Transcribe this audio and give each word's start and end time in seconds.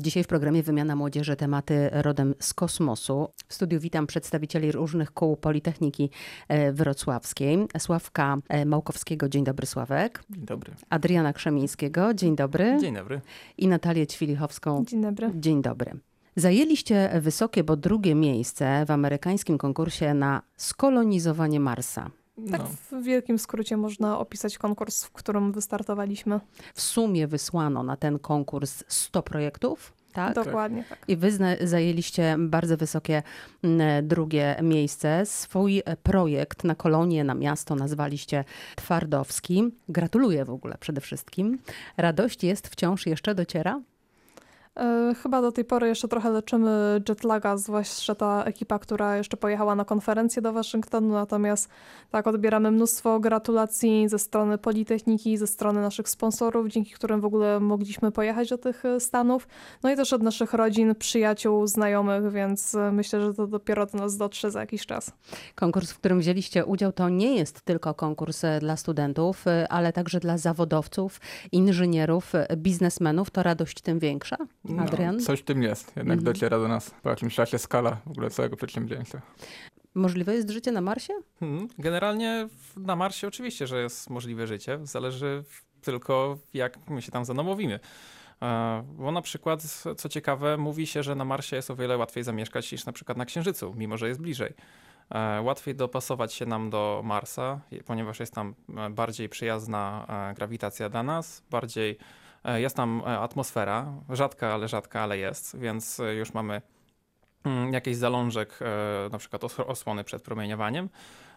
Dzisiaj 0.00 0.24
w 0.24 0.26
programie 0.26 0.62
Wymiana 0.62 0.96
Młodzieży 0.96 1.36
tematy 1.36 1.90
rodem 1.92 2.34
z 2.40 2.54
kosmosu. 2.54 3.28
W 3.48 3.54
studiu 3.54 3.80
witam 3.80 4.06
przedstawicieli 4.06 4.72
różnych 4.72 5.12
kół 5.12 5.36
Politechniki 5.36 6.10
e, 6.48 6.72
Wrocławskiej. 6.72 7.58
Sławka 7.78 8.36
e, 8.48 8.64
Małkowskiego, 8.64 9.28
dzień 9.28 9.44
dobry 9.44 9.66
Sławek. 9.66 10.24
Dzień 10.30 10.44
dobry. 10.44 10.72
Adriana 10.90 11.32
Krzemińskiego, 11.32 12.14
dzień 12.14 12.36
dobry. 12.36 12.76
Dzień 12.80 12.94
dobry. 12.94 13.20
I 13.58 13.68
Natalię 13.68 14.06
Ćwilichowską. 14.06 14.84
Dzień 14.84 15.02
dobry. 15.02 15.30
Dzień 15.34 15.62
dobry. 15.62 15.92
Zajęliście 16.36 17.10
wysokie, 17.20 17.64
bo 17.64 17.76
drugie 17.76 18.14
miejsce 18.14 18.84
w 18.86 18.90
amerykańskim 18.90 19.58
konkursie 19.58 20.14
na 20.14 20.42
skolonizowanie 20.56 21.60
Marsa. 21.60 22.10
Tak 22.50 22.60
No, 22.60 23.00
w 23.00 23.02
wielkim 23.04 23.38
skrócie 23.38 23.76
można 23.76 24.18
opisać 24.18 24.58
konkurs, 24.58 25.04
w 25.04 25.12
którym 25.12 25.52
wystartowaliśmy. 25.52 26.40
W 26.74 26.80
sumie 26.80 27.26
wysłano 27.26 27.82
na 27.82 27.96
ten 27.96 28.18
konkurs 28.18 28.84
100 28.88 29.22
projektów, 29.22 29.92
tak? 30.12 30.34
Dokładnie 30.34 30.84
tak. 30.88 30.98
I 31.08 31.16
wy 31.16 31.30
zajęliście 31.60 32.36
bardzo 32.38 32.76
wysokie 32.76 33.22
mm, 33.62 34.08
drugie 34.08 34.56
miejsce. 34.62 35.26
Swój 35.26 35.82
projekt 36.02 36.64
na 36.64 36.74
kolonię, 36.74 37.24
na 37.24 37.34
miasto 37.34 37.74
nazwaliście 37.74 38.44
Twardowski. 38.76 39.64
Gratuluję 39.88 40.44
w 40.44 40.50
ogóle 40.50 40.76
przede 40.80 41.00
wszystkim. 41.00 41.58
Radość 41.96 42.44
jest 42.44 42.68
wciąż 42.68 43.06
jeszcze 43.06 43.34
dociera? 43.34 43.80
E, 44.76 45.14
chyba 45.22 45.42
do 45.42 45.52
tej 45.52 45.64
pory 45.64 45.88
jeszcze 45.88 46.08
trochę 46.08 46.30
leczymy 46.30 47.02
jetlaga, 47.08 47.56
zwłaszcza 47.56 48.14
ta 48.14 48.44
ekipa, 48.44 48.78
która 48.78 49.16
jeszcze 49.16 49.36
pojechała 49.36 49.74
na 49.74 49.84
konferencję 49.84 50.42
do 50.42 50.52
Waszyngtonu, 50.52 51.12
natomiast 51.12 51.68
tak 52.10 52.26
odbieramy 52.26 52.70
mnóstwo 52.70 53.20
gratulacji 53.20 54.08
ze 54.08 54.18
strony 54.18 54.58
Politechniki, 54.58 55.38
ze 55.38 55.46
strony 55.46 55.80
naszych 55.80 56.08
sponsorów, 56.08 56.68
dzięki 56.68 56.90
którym 56.92 57.20
w 57.20 57.24
ogóle 57.24 57.60
mogliśmy 57.60 58.12
pojechać 58.12 58.48
do 58.48 58.58
tych 58.58 58.84
e, 58.84 59.00
Stanów, 59.00 59.48
no 59.82 59.90
i 59.90 59.96
też 59.96 60.12
od 60.12 60.22
naszych 60.22 60.52
rodzin, 60.52 60.94
przyjaciół, 60.94 61.66
znajomych, 61.66 62.32
więc 62.32 62.74
e, 62.74 62.92
myślę, 62.92 63.20
że 63.20 63.34
to 63.34 63.46
dopiero 63.46 63.86
do 63.86 63.98
nas 63.98 64.16
dotrze 64.16 64.50
za 64.50 64.60
jakiś 64.60 64.86
czas. 64.86 65.12
Konkurs, 65.54 65.92
w 65.92 65.98
którym 65.98 66.18
wzięliście 66.18 66.64
udział, 66.64 66.92
to 66.92 67.08
nie 67.08 67.36
jest 67.36 67.60
tylko 67.60 67.94
konkurs 67.94 68.42
dla 68.60 68.76
studentów, 68.76 69.44
ale 69.68 69.92
także 69.92 70.20
dla 70.20 70.38
zawodowców, 70.38 71.20
inżynierów, 71.52 72.32
biznesmenów. 72.56 73.30
To 73.30 73.42
radość 73.42 73.80
tym 73.80 73.98
większa? 73.98 74.36
Adrian? 74.78 75.16
No, 75.16 75.22
coś 75.22 75.40
w 75.40 75.44
tym 75.44 75.62
jest. 75.62 75.86
Jednak 75.96 76.18
Mhm. 76.18 76.34
dociera 76.34 76.58
do 76.58 76.68
nas 76.68 76.90
po 77.02 77.10
jakimś 77.10 77.34
czasie 77.34 77.58
skala 77.58 77.96
w 78.06 78.10
ogóle 78.10 78.30
całego 78.30 78.56
przedsięwzięcia. 78.56 79.20
Możliwe 79.94 80.34
jest 80.34 80.50
życie 80.50 80.72
na 80.72 80.80
Marsie? 80.80 81.12
Hmm, 81.40 81.68
Generalnie 81.78 82.48
na 82.76 82.96
Marsie 82.96 83.26
oczywiście, 83.28 83.66
że 83.66 83.82
jest 83.82 84.10
możliwe 84.10 84.46
życie. 84.46 84.78
Zależy 84.82 85.44
tylko 85.82 86.38
jak 86.54 86.90
my 86.90 87.02
się 87.02 87.12
tam 87.12 87.24
zanomowimy. 87.24 87.80
Bo 88.84 89.12
na 89.12 89.22
przykład, 89.22 89.62
co 89.96 90.08
ciekawe, 90.08 90.56
mówi 90.56 90.86
się, 90.86 91.02
że 91.02 91.14
na 91.14 91.24
Marsie 91.24 91.56
jest 91.56 91.70
o 91.70 91.76
wiele 91.76 91.96
łatwiej 91.96 92.24
zamieszkać 92.24 92.72
niż 92.72 92.86
na 92.86 92.92
przykład 92.92 93.18
na 93.18 93.24
Księżycu, 93.24 93.74
mimo 93.76 93.96
że 93.96 94.08
jest 94.08 94.20
bliżej. 94.20 94.52
E, 95.10 95.42
Łatwiej 95.42 95.74
dopasować 95.74 96.32
się 96.34 96.46
nam 96.46 96.70
do 96.70 97.00
Marsa, 97.04 97.60
ponieważ 97.86 98.20
jest 98.20 98.32
tam 98.34 98.54
bardziej 98.90 99.28
przyjazna 99.28 100.06
e, 100.30 100.34
grawitacja 100.34 100.88
dla 100.88 101.02
nas, 101.02 101.42
bardziej 101.50 101.98
jest 102.54 102.76
tam 102.76 103.02
e, 103.06 103.18
atmosfera, 103.18 103.92
rzadka, 104.10 104.54
ale 104.54 104.68
rzadka, 104.68 105.00
ale 105.00 105.18
jest, 105.18 105.56
więc 105.58 106.00
e, 106.00 106.14
już 106.14 106.34
mamy 106.34 106.62
mm, 107.44 107.72
jakiś 107.72 107.96
zalążek, 107.96 108.58
e, 108.62 109.08
na 109.12 109.18
przykład 109.18 109.44
os- 109.44 109.60
osłony 109.60 110.04
przed 110.04 110.22
promieniowaniem. 110.22 110.88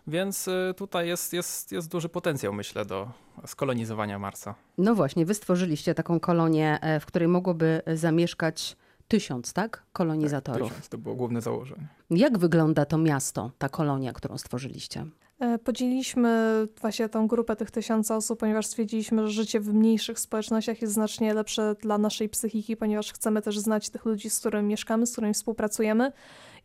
Więc 0.08 0.50
tutaj 0.78 1.08
jest, 1.08 1.34
jest, 1.34 1.72
jest 1.72 1.92
duży 1.92 2.10
potencjał, 2.10 2.54
myślę, 2.54 2.86
do 2.86 3.08
skolonizowania 3.46 4.20
Marsa. 4.20 4.56
No 4.78 4.96
właśnie, 4.96 5.26
wy 5.26 5.34
stworzyliście 5.34 5.96
taką 5.96 6.20
kolonię, 6.20 6.80
e, 6.82 7.00
w 7.00 7.06
której 7.06 7.28
mogłoby 7.28 7.82
zamieszkać 7.94 8.78
tysiąc, 9.08 9.54
tak? 9.54 9.84
Kolonizatorów. 9.94 10.70
Tysiąc 10.70 10.90
to 10.90 10.98
było 10.98 11.16
główne 11.16 11.42
założenie. 11.42 11.88
Jak 12.10 12.38
wygląda 12.38 12.86
to 12.86 12.98
miasto, 12.98 13.52
ta 13.58 13.70
kolonia, 13.70 14.14
którą 14.14 14.38
stworzyliście? 14.38 15.06
E, 15.40 15.58
Podzieliliśmy 15.58 16.67
właśnie 16.82 17.10
tą 17.10 17.27
grupę 17.27 17.55
tych 17.55 17.72
tysiąca 17.72 18.16
osób, 18.16 18.39
ponieważ 18.39 18.66
stwierdziliśmy, 18.66 19.27
że 19.27 19.33
życie 19.33 19.60
w 19.60 19.73
mniejszych 19.73 20.20
społecznościach 20.20 20.82
jest 20.82 20.94
znacznie 20.94 21.33
lepsze 21.33 21.76
dla 21.82 21.98
naszej 21.98 22.30
psychiki, 22.30 22.77
ponieważ 22.77 23.14
chcemy 23.14 23.42
też 23.42 23.60
znać 23.60 23.89
tych 23.89 24.05
ludzi, 24.05 24.30
z 24.30 24.39
którymi 24.39 24.67
mieszkamy, 24.67 25.05
z 25.05 25.11
którymi 25.11 25.33
współpracujemy. 25.33 26.11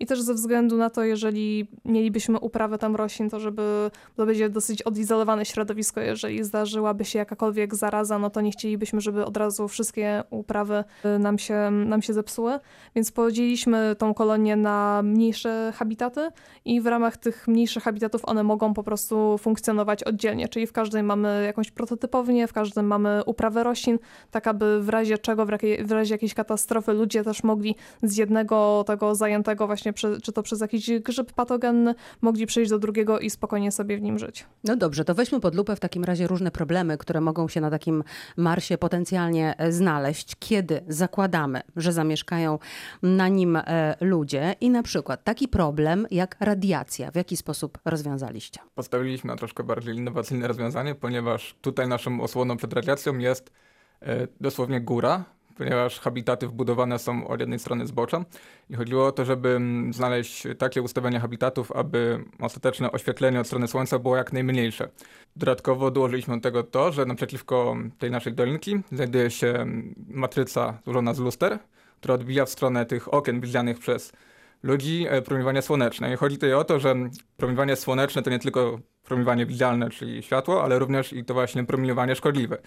I 0.00 0.06
też 0.06 0.22
ze 0.22 0.34
względu 0.34 0.76
na 0.76 0.90
to, 0.90 1.04
jeżeli 1.04 1.68
mielibyśmy 1.84 2.38
uprawę 2.38 2.78
tam 2.78 2.96
roślin, 2.96 3.30
to 3.30 3.40
żeby 3.40 3.90
to 4.16 4.26
będzie 4.26 4.48
dosyć 4.48 4.82
odizolowane 4.82 5.44
środowisko, 5.44 6.00
jeżeli 6.00 6.44
zdarzyłaby 6.44 7.04
się 7.04 7.18
jakakolwiek 7.18 7.74
zaraza, 7.74 8.18
no 8.18 8.30
to 8.30 8.40
nie 8.40 8.50
chcielibyśmy, 8.50 9.00
żeby 9.00 9.24
od 9.24 9.36
razu 9.36 9.68
wszystkie 9.68 10.24
uprawy 10.30 10.84
y, 11.04 11.18
nam 11.18 11.38
się, 11.38 11.70
nam 11.70 12.02
się 12.02 12.12
zepsuły. 12.12 12.58
Więc 12.94 13.12
podzieliliśmy 13.12 13.96
tą 13.98 14.14
kolonię 14.14 14.56
na 14.56 15.02
mniejsze 15.02 15.72
habitaty 15.76 16.28
i 16.64 16.80
w 16.80 16.86
ramach 16.86 17.16
tych 17.16 17.48
mniejszych 17.48 17.82
habitatów 17.82 18.24
one 18.24 18.42
mogą 18.42 18.74
po 18.74 18.82
prostu 18.82 19.38
funkcjonować 19.38 20.04
oddzielnie, 20.04 20.48
czyli 20.48 20.66
w 20.66 20.72
każdym 20.72 21.06
mamy 21.06 21.42
jakąś 21.46 21.70
prototypownię, 21.70 22.46
w 22.46 22.52
każdym 22.52 22.86
mamy 22.86 23.22
uprawę 23.26 23.64
roślin, 23.64 23.98
tak 24.30 24.46
aby 24.46 24.82
w 24.82 24.88
razie 24.88 25.18
czego, 25.18 25.46
w 25.84 25.90
razie 25.90 26.14
jakiejś 26.14 26.34
katastrofy 26.34 26.92
ludzie 26.92 27.24
też 27.24 27.42
mogli 27.42 27.76
z 28.02 28.16
jednego 28.16 28.84
tego 28.86 29.14
zajętego 29.14 29.66
właśnie, 29.66 29.83
prze, 29.92 30.20
czy 30.20 30.32
to 30.32 30.42
przez 30.42 30.60
jakiś 30.60 30.90
grzyb 31.00 31.32
patogenny, 31.32 31.94
mogli 32.20 32.46
przejść 32.46 32.70
do 32.70 32.78
drugiego 32.78 33.18
i 33.18 33.30
spokojnie 33.30 33.72
sobie 33.72 33.98
w 33.98 34.02
nim 34.02 34.18
żyć. 34.18 34.46
No 34.64 34.76
dobrze, 34.76 35.04
to 35.04 35.14
weźmy 35.14 35.40
pod 35.40 35.54
lupę 35.54 35.76
w 35.76 35.80
takim 35.80 36.04
razie 36.04 36.26
różne 36.26 36.50
problemy, 36.50 36.98
które 36.98 37.20
mogą 37.20 37.48
się 37.48 37.60
na 37.60 37.70
takim 37.70 38.04
Marsie 38.36 38.78
potencjalnie 38.78 39.54
e, 39.58 39.72
znaleźć, 39.72 40.36
kiedy 40.38 40.80
zakładamy, 40.88 41.60
że 41.76 41.92
zamieszkają 41.92 42.58
na 43.02 43.28
nim 43.28 43.56
e, 43.56 43.96
ludzie 44.00 44.54
i 44.60 44.70
na 44.70 44.82
przykład 44.82 45.24
taki 45.24 45.48
problem 45.48 46.06
jak 46.10 46.36
radiacja. 46.40 47.10
W 47.10 47.16
jaki 47.16 47.36
sposób 47.36 47.78
rozwiązaliście? 47.84 48.60
Postawiliśmy 48.74 49.28
na 49.28 49.36
troszkę 49.36 49.64
bardziej 49.64 49.96
innowacyjne 49.96 50.48
rozwiązanie, 50.48 50.94
ponieważ 50.94 51.56
tutaj 51.60 51.88
naszą 51.88 52.20
osłoną 52.20 52.56
przed 52.56 52.72
radiacją 52.72 53.18
jest 53.18 53.52
e, 54.02 54.28
dosłownie 54.40 54.80
góra, 54.80 55.24
ponieważ 55.56 56.00
habitaty 56.00 56.48
wbudowane 56.48 56.98
są 56.98 57.28
od 57.28 57.40
jednej 57.40 57.58
strony 57.58 57.86
zbocza 57.86 58.24
i 58.70 58.74
chodziło 58.74 59.06
o 59.06 59.12
to, 59.12 59.24
żeby 59.24 59.48
mm, 59.48 59.92
znaleźć 59.92 60.46
takie 60.58 60.82
ustawienia 60.82 61.20
habitatów, 61.20 61.72
aby 61.72 62.24
ostateczne 62.40 62.92
oświetlenie 62.92 63.40
od 63.40 63.46
strony 63.46 63.68
słońca 63.68 63.98
było 63.98 64.16
jak 64.16 64.32
najmniejsze. 64.32 64.88
Dodatkowo 65.36 65.90
dołożyliśmy 65.90 66.34
do 66.34 66.40
tego 66.40 66.62
to, 66.62 66.92
że 66.92 67.06
naprzeciwko 67.06 67.76
tej 67.98 68.10
naszej 68.10 68.32
dolinki 68.32 68.80
znajduje 68.92 69.30
się 69.30 69.46
mm, 69.46 69.94
matryca 70.08 70.78
złożona 70.84 71.14
z 71.14 71.18
luster, 71.18 71.58
która 72.00 72.14
odbija 72.14 72.44
w 72.44 72.50
stronę 72.50 72.86
tych 72.86 73.14
okien 73.14 73.40
widzianych 73.40 73.78
przez 73.78 74.12
ludzi 74.64 75.06
e, 75.08 75.22
promieniowanie 75.22 75.62
słoneczne. 75.62 76.12
I 76.12 76.16
chodzi 76.16 76.36
tutaj 76.36 76.52
o 76.52 76.64
to, 76.64 76.80
że 76.80 76.94
promieniowanie 77.36 77.76
słoneczne 77.76 78.22
to 78.22 78.30
nie 78.30 78.38
tylko 78.38 78.78
promieniowanie 79.02 79.46
widzialne, 79.46 79.90
czyli 79.90 80.22
światło, 80.22 80.64
ale 80.64 80.78
również 80.78 81.12
i 81.12 81.24
to 81.24 81.34
właśnie 81.34 81.64
promieniowanie 81.64 82.16
szkodliwe. 82.16 82.58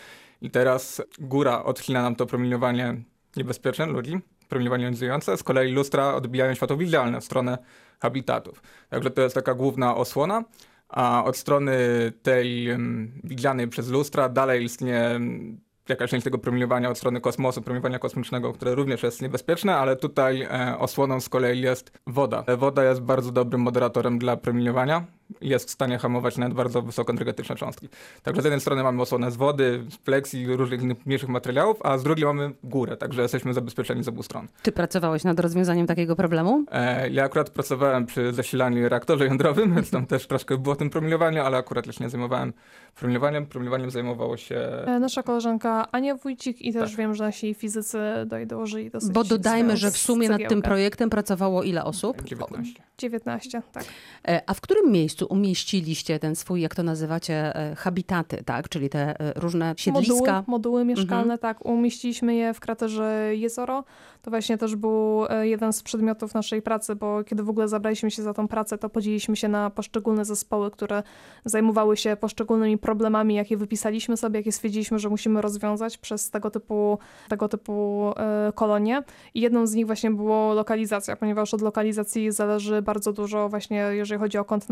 I 0.41 0.51
teraz 0.51 1.01
góra 1.19 1.63
odcina 1.63 2.01
nam 2.01 2.15
to 2.15 2.25
promieniowanie 2.25 2.95
niebezpieczne 3.35 3.85
ludzi, 3.85 4.19
promieniowanie 4.49 4.83
jonizujące, 4.83 5.37
z 5.37 5.43
kolei 5.43 5.71
lustra 5.71 6.13
odbijają 6.13 6.53
światło 6.53 6.77
widzialne 6.77 7.21
w 7.21 7.23
stronę 7.23 7.57
habitatów. 7.99 8.61
Także 8.89 9.11
to 9.11 9.21
jest 9.21 9.35
taka 9.35 9.53
główna 9.53 9.95
osłona. 9.95 10.43
A 10.89 11.23
od 11.23 11.37
strony 11.37 11.77
tej 12.21 12.71
um, 12.71 13.21
widzianej 13.23 13.67
przez 13.67 13.89
lustra 13.89 14.29
dalej 14.29 14.63
istnieje 14.63 15.09
um, 15.13 15.59
jakaś 15.89 16.09
część 16.09 16.23
tego 16.23 16.37
promieniowania 16.37 16.89
od 16.89 16.97
strony 16.97 17.21
kosmosu, 17.21 17.61
promieniowania 17.61 17.99
kosmicznego, 17.99 18.53
które 18.53 18.75
również 18.75 19.03
jest 19.03 19.21
niebezpieczne, 19.21 19.75
ale 19.75 19.95
tutaj 19.95 20.41
e, 20.41 20.77
osłoną 20.79 21.19
z 21.19 21.29
kolei 21.29 21.61
jest 21.61 21.91
woda. 22.07 22.43
E, 22.47 22.57
Woda 22.57 22.83
jest 22.83 23.01
bardzo 23.01 23.31
dobrym 23.31 23.61
moderatorem 23.61 24.19
dla 24.19 24.37
promieniowania 24.37 25.16
jest 25.41 25.67
w 25.67 25.71
stanie 25.71 25.97
hamować 25.97 26.37
nawet 26.37 26.53
bardzo 26.57 26.81
wysokoenergetyczne 26.81 27.55
cząstki. 27.55 27.89
Także 28.23 28.41
z 28.41 28.45
jednej 28.45 28.61
strony 28.61 28.83
mamy 28.83 29.01
osłonę 29.01 29.31
z 29.31 29.35
wody, 29.35 29.83
z 29.89 29.97
pleksji 29.97 30.41
i 30.41 30.47
różnych 30.55 30.81
innych 30.81 31.05
mniejszych 31.05 31.29
materiałów, 31.29 31.77
a 31.83 31.97
z 31.97 32.03
drugiej 32.03 32.25
mamy 32.25 32.51
górę, 32.63 32.97
także 32.97 33.21
jesteśmy 33.21 33.53
zabezpieczeni 33.53 34.03
z 34.03 34.07
obu 34.07 34.23
stron. 34.23 34.47
Ty 34.63 34.71
pracowałeś 34.71 35.23
nad 35.23 35.39
rozwiązaniem 35.39 35.87
takiego 35.87 36.15
problemu? 36.15 36.65
E, 36.71 37.09
ja 37.09 37.23
akurat 37.23 37.49
pracowałem 37.49 38.05
przy 38.05 38.33
zasilaniu 38.33 38.89
reaktorze 38.89 39.25
jądrowym, 39.25 39.75
więc 39.75 39.89
tam 39.91 40.05
też 40.05 40.27
troszkę 40.27 40.57
było 40.57 40.75
tym 40.75 40.89
promieniowaniu, 40.89 41.41
ale 41.41 41.57
akurat 41.57 41.87
już 41.87 41.99
nie 41.99 42.09
zajmowałem 42.09 42.53
promieniowaniem. 42.95 43.45
Promieniowaniem 43.45 43.91
zajmowało 43.91 44.37
się 44.37 44.55
E, 44.85 44.99
Nasza 44.99 45.23
koleżanka 45.23 45.91
Ania 45.91 46.15
Wójcik 46.15 46.61
i 46.61 46.73
też 46.73 46.89
Tak. 46.89 46.97
wiem, 46.97 47.15
że 47.15 47.23
nasi 47.23 47.53
fizycy 47.53 47.97
dołożyli 48.45 48.91
dosyć 48.91 49.11
Bo 49.11 49.23
dodajmy, 49.23 49.77
że 49.77 49.91
w 49.91 49.97
sumie 49.97 50.29
nad 50.29 50.41
tym 50.49 50.61
projektem 50.61 51.09
pracowało 51.09 51.63
ile 51.63 51.83
osób? 51.83 52.23
19. 52.23 52.83
19, 52.97 53.61
tak. 53.71 53.83
E, 54.27 54.41
A 54.47 54.53
w 54.53 54.61
którym 54.61 54.91
miejscu 54.91 55.16
umieściliście 55.25 56.19
ten 56.19 56.35
swój, 56.35 56.61
jak 56.61 56.75
to 56.75 56.83
nazywacie, 56.83 57.55
e, 57.55 57.75
habitaty, 57.75 58.43
tak? 58.45 58.69
Czyli 58.69 58.89
te 58.89 59.19
e, 59.19 59.33
różne 59.35 59.73
siedliska. 59.77 60.13
Moduły, 60.13 60.43
moduły 60.47 60.85
mieszkalne, 60.85 61.33
Mhm. 61.33 61.39
tak. 61.39 61.65
Umieściliśmy 61.65 62.35
je 62.35 62.53
w 62.53 62.59
kraterze 62.59 63.35
Jezoro. 63.35 63.83
To 64.21 64.31
właśnie 64.31 64.57
też 64.57 64.75
był 64.75 65.25
e, 65.29 65.47
jeden 65.47 65.73
z 65.73 65.83
przedmiotów 65.83 66.33
naszej 66.33 66.61
pracy, 66.61 66.95
bo 66.95 67.23
kiedy 67.23 67.43
w 67.43 67.49
ogóle 67.49 67.67
zabraliśmy 67.67 68.11
się 68.11 68.23
za 68.23 68.33
tą 68.33 68.47
pracę, 68.47 68.77
to 68.77 68.89
podzieliliśmy 68.89 69.35
się 69.35 69.47
na 69.47 69.69
poszczególne 69.69 70.25
zespoły, 70.25 70.71
które 70.71 71.03
zajmowały 71.45 71.97
się 71.97 72.15
poszczególnymi 72.15 72.77
problemami, 72.77 73.35
jakie 73.35 73.57
wypisaliśmy 73.57 74.17
sobie, 74.17 74.39
jakie 74.39 74.51
stwierdziliśmy, 74.51 74.99
że 74.99 75.09
musimy 75.09 75.41
rozwiązać 75.41 75.97
przez 75.97 76.29
tego 76.29 76.51
typu, 76.51 76.99
tego 77.29 77.47
typu 77.49 78.11
kolonie. 78.55 79.03
I 79.33 79.41
jedną 79.41 79.67
z 79.67 79.73
nich 79.73 79.85
właśnie 79.85 80.11
było 80.11 80.53
lokalizacja, 80.53 81.15
ponieważ 81.15 81.53
od 81.53 81.61
lokalizacji 81.61 82.31
zależy 82.31 82.81
bardzo 82.81 83.13
dużo 83.13 83.49
właśnie, 83.49 83.77
jeżeli 83.77 84.19
chodzi 84.19 84.37
o 84.37 84.45
kąt 84.45 84.69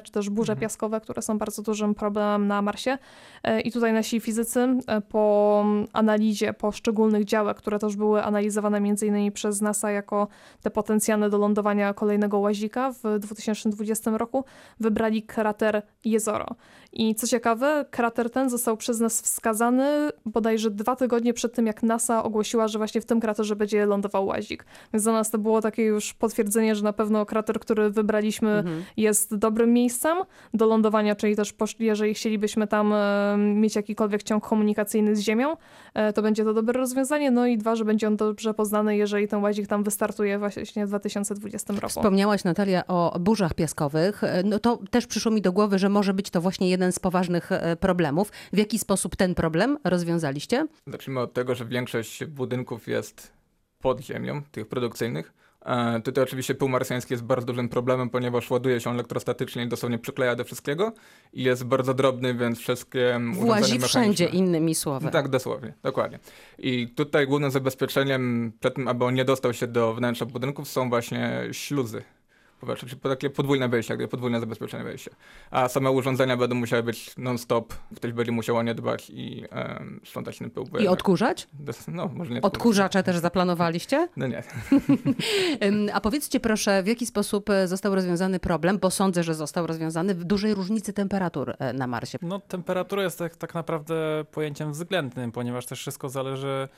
czy 0.00 0.12
też 0.12 0.30
burze 0.30 0.52
Mhm. 0.52 0.60
piaskowe, 0.60 1.00
które 1.00 1.22
są 1.22 1.38
bardzo 1.38 1.62
dużym 1.62 1.94
problemem 1.94 2.46
na 2.46 2.62
Marsie. 2.62 2.98
E, 3.42 3.60
I 3.60 3.72
tutaj 3.72 3.92
nasi 3.92 4.20
fizycy 4.20 4.60
e, 4.86 5.00
po 5.00 5.64
analizie 5.92 6.52
poszczególnych 6.52 7.24
działek, 7.24 7.56
które 7.56 7.78
też 7.78 7.96
były 7.96 8.22
analizowane 8.22 8.78
innymi 9.02 9.32
przez 9.32 9.60
NASA 9.60 9.90
jako 9.90 10.28
te 10.62 10.70
potencjalne 10.70 11.30
do 11.30 11.38
lądowania 11.38 11.94
kolejnego 11.94 12.38
łazika 12.38 12.92
w 12.92 13.18
2020 13.18 14.10
roku, 14.10 14.44
wybrali 14.80 15.22
krater 15.22 15.82
Jezoro. 16.04 16.46
I 16.92 17.14
co 17.14 17.26
ciekawe, 17.26 17.84
krater 17.90 18.30
ten 18.30 18.50
został 18.50 18.76
przez 18.76 19.00
nas 19.00 19.22
wskazany 19.22 20.10
bodajże 20.26 20.70
dwa 20.70 20.96
tygodnie 20.96 21.34
przed 21.34 21.54
tym, 21.54 21.66
jak 21.66 21.82
NASA 21.82 22.22
ogłosiła, 22.22 22.68
że 22.68 22.78
właśnie 22.78 23.00
w 23.00 23.04
tym 23.04 23.20
kraterze 23.20 23.56
będzie 23.56 23.86
lądował 23.86 24.26
łazik. 24.26 24.64
Więc 24.92 25.04
dla 25.04 25.12
nas 25.12 25.30
to 25.30 25.38
było 25.38 25.60
takie 25.60 25.84
już 25.84 26.14
potwierdzenie, 26.14 26.74
że 26.74 26.84
na 26.84 26.92
pewno 26.92 27.26
krater, 27.26 27.60
który 27.60 27.90
wybraliśmy, 27.90 28.50
Mhm. 28.50 28.84
jest 28.96 29.34
dobrym 29.62 29.74
miejscem 29.74 30.18
do 30.54 30.66
lądowania, 30.66 31.14
czyli 31.16 31.36
też 31.36 31.54
jeżeli 31.78 32.14
chcielibyśmy 32.14 32.66
tam 32.66 32.92
e, 32.92 33.36
mieć 33.38 33.76
jakikolwiek 33.76 34.22
ciąg 34.22 34.48
komunikacyjny 34.48 35.16
z 35.16 35.20
Ziemią, 35.20 35.56
e, 35.94 36.12
to 36.12 36.22
będzie 36.22 36.44
to 36.44 36.54
dobre 36.54 36.80
rozwiązanie. 36.80 37.30
No 37.30 37.46
i 37.46 37.58
dwa, 37.58 37.76
że 37.76 37.84
będzie 37.84 38.06
on 38.06 38.16
dobrze 38.16 38.54
poznany, 38.54 38.96
jeżeli 38.96 39.28
ten 39.28 39.42
łazik 39.42 39.66
tam 39.66 39.82
wystartuje 39.82 40.38
właśnie 40.38 40.86
w 40.86 40.88
2020 40.88 41.74
roku. 41.74 41.88
Wspomniałaś, 41.88 42.44
Natalia, 42.44 42.86
o 42.86 43.18
burzach 43.20 43.54
piaskowych. 43.54 44.24
E, 44.24 44.42
No 44.42 44.58
to 44.58 44.78
też 44.90 45.06
przyszło 45.06 45.32
mi 45.32 45.42
do 45.42 45.52
głowy, 45.52 45.78
że 45.78 45.88
może 45.88 46.14
być 46.14 46.30
to 46.30 46.40
właśnie 46.40 46.70
jeden 46.70 46.92
z 46.92 46.98
poważnych 46.98 47.50
problemów. 47.80 48.32
W 48.52 48.58
jaki 48.58 48.78
sposób 48.78 49.16
ten 49.16 49.34
problem 49.34 49.78
rozwiązaliście? 49.84 50.66
Zacznijmy 50.86 51.20
od 51.20 51.32
tego, 51.32 51.54
że 51.54 51.64
większość 51.66 52.24
budynków 52.24 52.88
jest 52.88 53.32
pod 53.80 54.00
ziemią, 54.00 54.42
tych 54.50 54.68
produkcyjnych. 54.68 55.32
E, 55.64 56.00
Tutaj 56.00 56.24
oczywiście 56.24 56.54
pył 56.54 56.68
marsjański 56.68 57.14
jest 57.14 57.24
bardzo 57.24 57.46
dużym 57.46 57.68
problemem, 57.68 58.10
ponieważ 58.10 58.50
ładuje 58.50 58.80
się 58.80 58.90
elektrostatycznie 58.90 59.62
i 59.64 59.68
dosłownie 59.68 59.98
przykleja 59.98 60.36
do 60.36 60.44
wszystkiego 60.44 60.92
i 61.32 61.42
jest 61.42 61.64
bardzo 61.64 61.94
drobny, 61.94 62.34
więc 62.34 62.58
wszystkie 62.58 63.20
Włazi 63.32 63.78
wszędzie, 63.80 64.24
innymi 64.24 64.74
słowy. 64.74 65.10
Tak, 65.10 65.28
dosłownie, 65.28 65.74
dokładnie. 65.82 66.18
I 66.58 66.88
tutaj 66.88 67.26
głównym 67.26 67.50
zabezpieczeniem 67.50 68.52
przed 68.60 68.74
tym, 68.74 68.88
aby 68.88 69.04
on 69.04 69.14
nie 69.14 69.24
dostał 69.24 69.54
się 69.54 69.66
do 69.66 69.94
wnętrza 69.94 70.26
budynków 70.26 70.68
są 70.68 70.88
właśnie 70.88 71.42
śluzy. 71.52 72.02
Powietrza, 72.66 72.86
czyli 72.86 73.00
takie 73.00 73.30
podwójne 73.30 73.68
wejście, 73.68 73.92
jakby 73.92 74.08
podwójne 74.08 74.40
zabezpieczenie 74.40 74.84
wejścia. 74.84 75.10
A 75.50 75.68
same 75.68 75.90
urządzenia 75.90 76.36
będą 76.36 76.56
musiały 76.56 76.82
być 76.82 77.16
non-stop, 77.16 77.74
ktoś 77.96 78.12
będzie 78.12 78.32
musiał 78.32 78.56
o 78.56 78.62
nie 78.62 78.74
dbać 78.74 79.10
i 79.10 79.44
um, 79.52 80.00
sprzątać 80.04 80.38
ten 80.38 80.50
pył. 80.50 80.68
I 80.80 80.88
odkurzać? 80.88 81.48
No, 81.88 82.10
może 82.14 82.34
nie 82.34 82.42
Odkurzacze 82.42 83.02
też 83.02 83.18
zaplanowaliście? 83.18 84.08
No 84.16 84.26
nie. 84.26 84.42
A 85.92 86.00
powiedzcie 86.00 86.40
proszę, 86.40 86.82
w 86.82 86.86
jaki 86.86 87.06
sposób 87.06 87.50
e, 87.50 87.68
został 87.68 87.94
rozwiązany 87.94 88.40
problem, 88.40 88.78
bo 88.78 88.90
sądzę, 88.90 89.22
że 89.22 89.34
został 89.34 89.66
rozwiązany 89.66 90.14
w 90.14 90.24
dużej 90.24 90.54
różnicy 90.54 90.92
temperatur 90.92 91.54
e, 91.58 91.72
na 91.72 91.86
Marsie. 91.86 92.18
No, 92.22 92.40
temperatura 92.40 93.02
jest 93.02 93.18
tak, 93.18 93.36
tak 93.36 93.54
naprawdę 93.54 94.24
pojęciem 94.32 94.72
względnym, 94.72 95.32
ponieważ 95.32 95.66
też 95.66 95.80
wszystko 95.80 96.08
zależy 96.08 96.68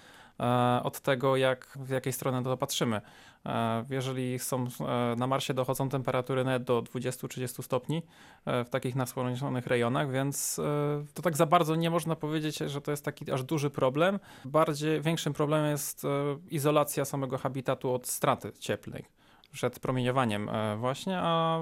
od 0.82 1.00
tego, 1.00 1.36
jak, 1.36 1.78
w 1.80 1.90
jakiej 1.90 2.12
strony 2.12 2.42
to 2.42 2.56
patrzymy. 2.56 3.00
E, 3.46 3.84
jeżeli 3.90 4.38
są 4.38 4.64
e, 4.64 5.16
na 5.16 5.26
Marsie 5.26 5.54
dochodzą 5.54 5.88
temperatury 5.88 6.44
nawet 6.44 6.64
do 6.64 6.82
20-30 6.82 7.62
stopni 7.62 8.02
e, 8.44 8.64
w 8.64 8.68
takich 8.68 8.94
nasłoneczonych 8.94 9.66
rejonach, 9.66 10.10
więc 10.10 10.58
e, 10.58 11.04
to 11.14 11.22
tak 11.22 11.36
za 11.36 11.46
bardzo 11.46 11.74
nie 11.74 11.90
można 11.90 12.16
powiedzieć, 12.16 12.58
że 12.58 12.80
to 12.80 12.90
jest 12.90 13.04
taki 13.04 13.32
aż 13.32 13.42
duży 13.42 13.70
problem. 13.70 14.18
Bardziej 14.44 15.00
większym 15.00 15.32
problemem 15.32 15.70
jest 15.70 16.04
e, 16.04 16.08
izolacja 16.50 17.04
samego 17.04 17.38
habitatu 17.38 17.92
od 17.92 18.06
straty 18.06 18.52
cieplnej 18.58 19.04
przed 19.52 19.80
promieniowaniem 19.80 20.48
e, 20.48 20.76
właśnie, 20.76 21.18
a 21.18 21.60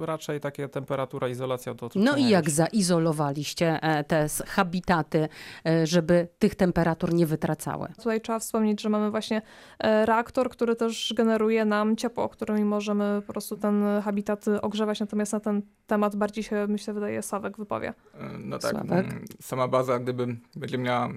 raczej 0.00 0.40
takie 0.40 0.68
temperatura, 0.68 1.28
izolacja 1.28 1.74
do 1.74 1.90
No 1.94 2.16
i 2.16 2.28
jak 2.28 2.50
zaizolowaliście 2.50 3.82
e, 3.82 4.04
te 4.04 4.26
habitaty, 4.46 5.28
e, 5.66 5.86
żeby 5.86 6.28
tych 6.38 6.54
temperatur 6.54 7.14
nie 7.14 7.26
wytracały? 7.26 7.88
Tutaj 7.96 8.20
trzeba 8.20 8.38
wspomnieć, 8.38 8.80
że 8.82 8.88
mamy 8.88 9.10
właśnie 9.10 9.42
e, 9.78 10.06
reaktor, 10.06 10.50
który 10.50 10.76
też 10.76 11.14
generuje 11.16 11.64
nam 11.64 11.96
ciepło, 11.96 12.28
którymi 12.28 12.64
możemy 12.64 13.22
po 13.26 13.32
prostu 13.32 13.56
ten 13.56 13.84
habitat 14.04 14.44
ogrzewać, 14.62 15.00
natomiast 15.00 15.32
na 15.32 15.40
ten 15.40 15.62
temat 15.86 16.16
bardziej 16.16 16.44
się, 16.44 16.66
myślę, 16.68 16.94
wydaje, 16.94 17.22
Sławek 17.22 17.56
wypowie. 17.56 17.94
No 18.38 18.58
tak, 18.58 18.70
Sławek? 18.70 19.06
sama 19.40 19.68
baza 19.68 19.98
gdyby 19.98 20.36
będzie 20.56 20.78
miała 20.78 21.08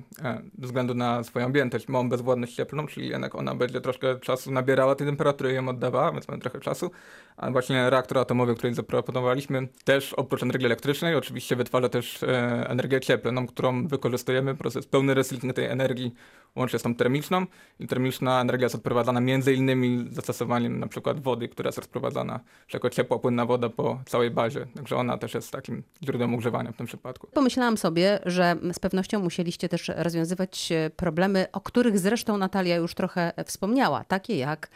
ze 0.60 0.68
względu 0.68 0.94
na 0.94 1.24
swoją 1.24 1.46
objętość 1.46 1.88
małą 1.88 2.10
bezwładność 2.10 2.56
cieplną, 2.56 2.88
czyli 2.88 3.10
jednak 3.10 3.36
ona 3.36 3.56
będzie 3.56 3.82
troszkę 3.82 4.20
czasu 4.20 4.52
nabierała 4.52 4.96
tej 4.96 5.08
temperatury 5.08 5.52
i 5.52 5.56
ją 5.56 5.70
oddawała, 5.70 6.12
więc 6.12 6.28
mamy 6.28 6.42
trochę 6.42 6.60
czasu. 6.60 6.92
A 7.40 7.52
właśnie 7.52 7.90
reaktor 7.90 8.18
atomowy, 8.18 8.56
który 8.56 8.74
zaproponowaliśmy, 8.74 9.68
też 9.84 10.14
oprócz 10.14 10.44
energii 10.44 10.66
elektrycznej 10.66 11.16
oczywiście 11.16 11.56
wytwarza 11.56 11.90
też 11.90 12.24
e, 12.24 12.28
energię 12.70 13.00
cieplną, 13.00 13.48
którą 13.48 13.88
wykorzystujemy. 13.88 14.56
Jest 14.76 14.90
pełny 14.90 15.14
recykling 15.14 15.56
tej 15.56 15.66
energii 15.66 16.14
łącznie 16.56 16.80
z 16.80 16.82
tą 16.82 16.96
termiczną. 16.96 17.46
I 17.80 17.88
termiczna 17.88 18.42
energia 18.42 18.66
jest 18.66 18.76
odprowadzana 18.76 19.22
między 19.22 19.54
innymi 19.54 20.08
zastosowaniem 20.12 20.80
na 20.80 20.88
przykład 20.88 21.20
wody, 21.20 21.50
która 21.50 21.68
jest 21.68 21.78
rozprowadzana 21.78 22.40
jako 22.74 22.90
ciepła, 22.90 23.20
płynna 23.20 23.46
woda 23.46 23.70
po 23.70 24.02
całej 24.06 24.32
bazie. 24.32 24.66
Także 24.76 24.96
ona 24.96 25.18
też 25.18 25.34
jest 25.34 25.52
takim 25.52 25.84
źródłem 26.04 26.36
ogrzewania 26.36 26.72
w 26.72 26.78
tym 26.78 26.86
przypadku. 26.86 27.28
Pomyślałam 27.34 27.78
sobie, 27.78 28.20
że 28.26 28.56
z 28.74 28.80
pewnością 28.80 29.20
musieliście 29.20 29.70
też 29.70 29.92
rozwiązywać 29.96 30.72
e, 30.72 30.90
problemy, 30.90 31.46
o 31.52 31.62
których 31.62 32.00
zresztą 32.00 32.38
Natalia 32.38 32.76
już 32.76 32.94
trochę 32.94 33.34
wspomniała, 33.46 34.04
takie 34.04 34.38
jak 34.38 34.70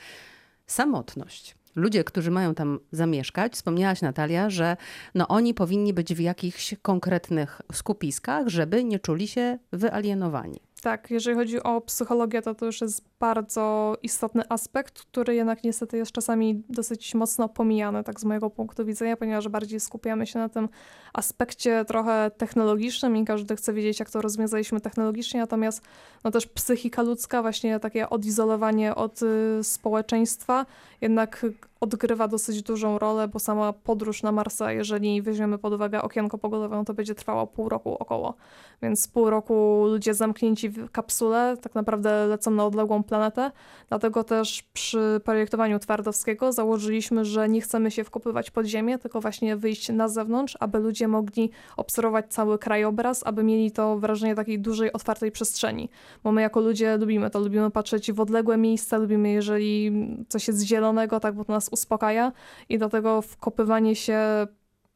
samotność. 0.67 1.55
Ludzie, 1.75 2.03
którzy 2.03 2.31
mają 2.31 2.55
tam 2.55 2.79
zamieszkać, 2.91 3.53
wspomniałaś 3.53 4.01
Natalia, 4.01 4.49
że 4.49 4.77
no 5.15 5.27
oni 5.27 5.53
powinni 5.53 5.93
być 5.93 6.13
w 6.13 6.19
jakichś 6.19 6.75
konkretnych 6.81 7.61
skupiskach, 7.73 8.47
żeby 8.47 8.83
nie 8.83 8.99
czuli 8.99 9.27
się 9.27 9.59
wyalienowani. 9.71 10.59
Tak, 10.83 11.11
jeżeli 11.11 11.37
chodzi 11.37 11.63
o 11.63 11.81
psychologię, 11.81 12.41
to 12.41 12.55
to 12.55 12.65
już 12.65 12.81
jest 12.81 13.03
bardzo 13.19 13.97
istotny 14.03 14.43
aspekt, 14.49 14.99
który 14.99 15.35
jednak 15.35 15.63
niestety 15.63 15.97
jest 15.97 16.11
czasami 16.11 16.63
dosyć 16.69 17.15
mocno 17.15 17.49
pomijany, 17.49 18.03
tak 18.03 18.19
z 18.19 18.23
mojego 18.23 18.49
punktu 18.49 18.85
widzenia, 18.85 19.17
ponieważ 19.17 19.47
bardziej 19.47 19.79
skupiamy 19.79 20.27
się 20.27 20.39
na 20.39 20.49
tym 20.49 20.69
aspekcie 21.13 21.85
trochę 21.85 22.31
technologicznym 22.37 23.17
i 23.17 23.25
każdy 23.25 23.55
chce 23.55 23.73
wiedzieć, 23.73 23.99
jak 23.99 24.09
to 24.09 24.21
rozwiązaliśmy 24.21 24.81
technologicznie, 24.81 25.39
natomiast 25.39 25.81
no 26.23 26.31
też 26.31 26.47
psychika 26.47 27.01
ludzka, 27.01 27.41
właśnie 27.41 27.79
takie 27.79 28.09
odizolowanie 28.09 28.95
od 28.95 29.21
y, 29.21 29.59
społeczeństwa, 29.63 30.65
jednak 31.01 31.45
odgrywa 31.83 32.27
dosyć 32.27 32.61
dużą 32.61 32.99
rolę, 32.99 33.27
bo 33.27 33.39
sama 33.39 33.73
podróż 33.73 34.23
na 34.23 34.31
Marsa, 34.31 34.71
jeżeli 34.71 35.21
weźmiemy 35.21 35.57
pod 35.57 35.73
uwagę 35.73 36.01
okienko 36.01 36.37
pogodowe, 36.37 36.75
no 36.75 36.85
to 36.85 36.93
będzie 36.93 37.15
trwała 37.15 37.47
pół 37.47 37.69
roku 37.69 37.95
około. 37.95 38.35
Więc 38.81 39.07
pół 39.07 39.29
roku 39.29 39.83
ludzie 39.87 40.13
zamknięci 40.13 40.69
w 40.69 40.91
kapsule 40.91 41.57
tak 41.61 41.75
naprawdę 41.75 42.27
lecą 42.27 42.51
na 42.51 42.65
odległą 42.65 43.03
planetę. 43.03 43.51
Dlatego 43.89 44.23
też 44.23 44.63
przy 44.73 45.21
projektowaniu 45.23 45.79
Twardowskiego 45.79 46.51
założyliśmy, 46.51 47.25
że 47.25 47.49
nie 47.49 47.61
chcemy 47.61 47.91
się 47.91 48.03
wkopywać 48.03 48.51
pod 48.51 48.65
ziemię, 48.65 48.97
tylko 48.97 49.21
właśnie 49.21 49.55
wyjść 49.55 49.89
na 49.89 50.07
zewnątrz, 50.07 50.57
aby 50.59 50.79
ludzie 50.79 51.07
mogli 51.07 51.49
obserwować 51.77 52.25
cały 52.33 52.59
krajobraz, 52.59 53.23
aby 53.25 53.43
mieli 53.43 53.71
to 53.71 53.97
wrażenie 53.97 54.35
takiej 54.35 54.59
dużej, 54.59 54.93
otwartej 54.93 55.31
przestrzeni. 55.31 55.89
Bo 56.23 56.31
my 56.31 56.41
jako 56.41 56.59
ludzie 56.59 56.97
lubimy 56.97 57.29
to, 57.29 57.39
lubimy 57.39 57.71
patrzeć 57.71 58.11
w 58.11 58.19
odległe 58.19 58.57
miejsca, 58.57 58.97
lubimy 58.97 59.31
jeżeli 59.31 59.91
coś 60.29 60.47
jest 60.47 60.61
zielonego, 60.61 61.19
tak, 61.19 61.35
bo 61.35 61.45
to 61.45 61.53
nas 61.53 61.69
uspokaja 61.73 62.31
i 62.69 62.77
dlatego 62.77 63.21
wkopywanie 63.21 63.95
się 63.95 64.19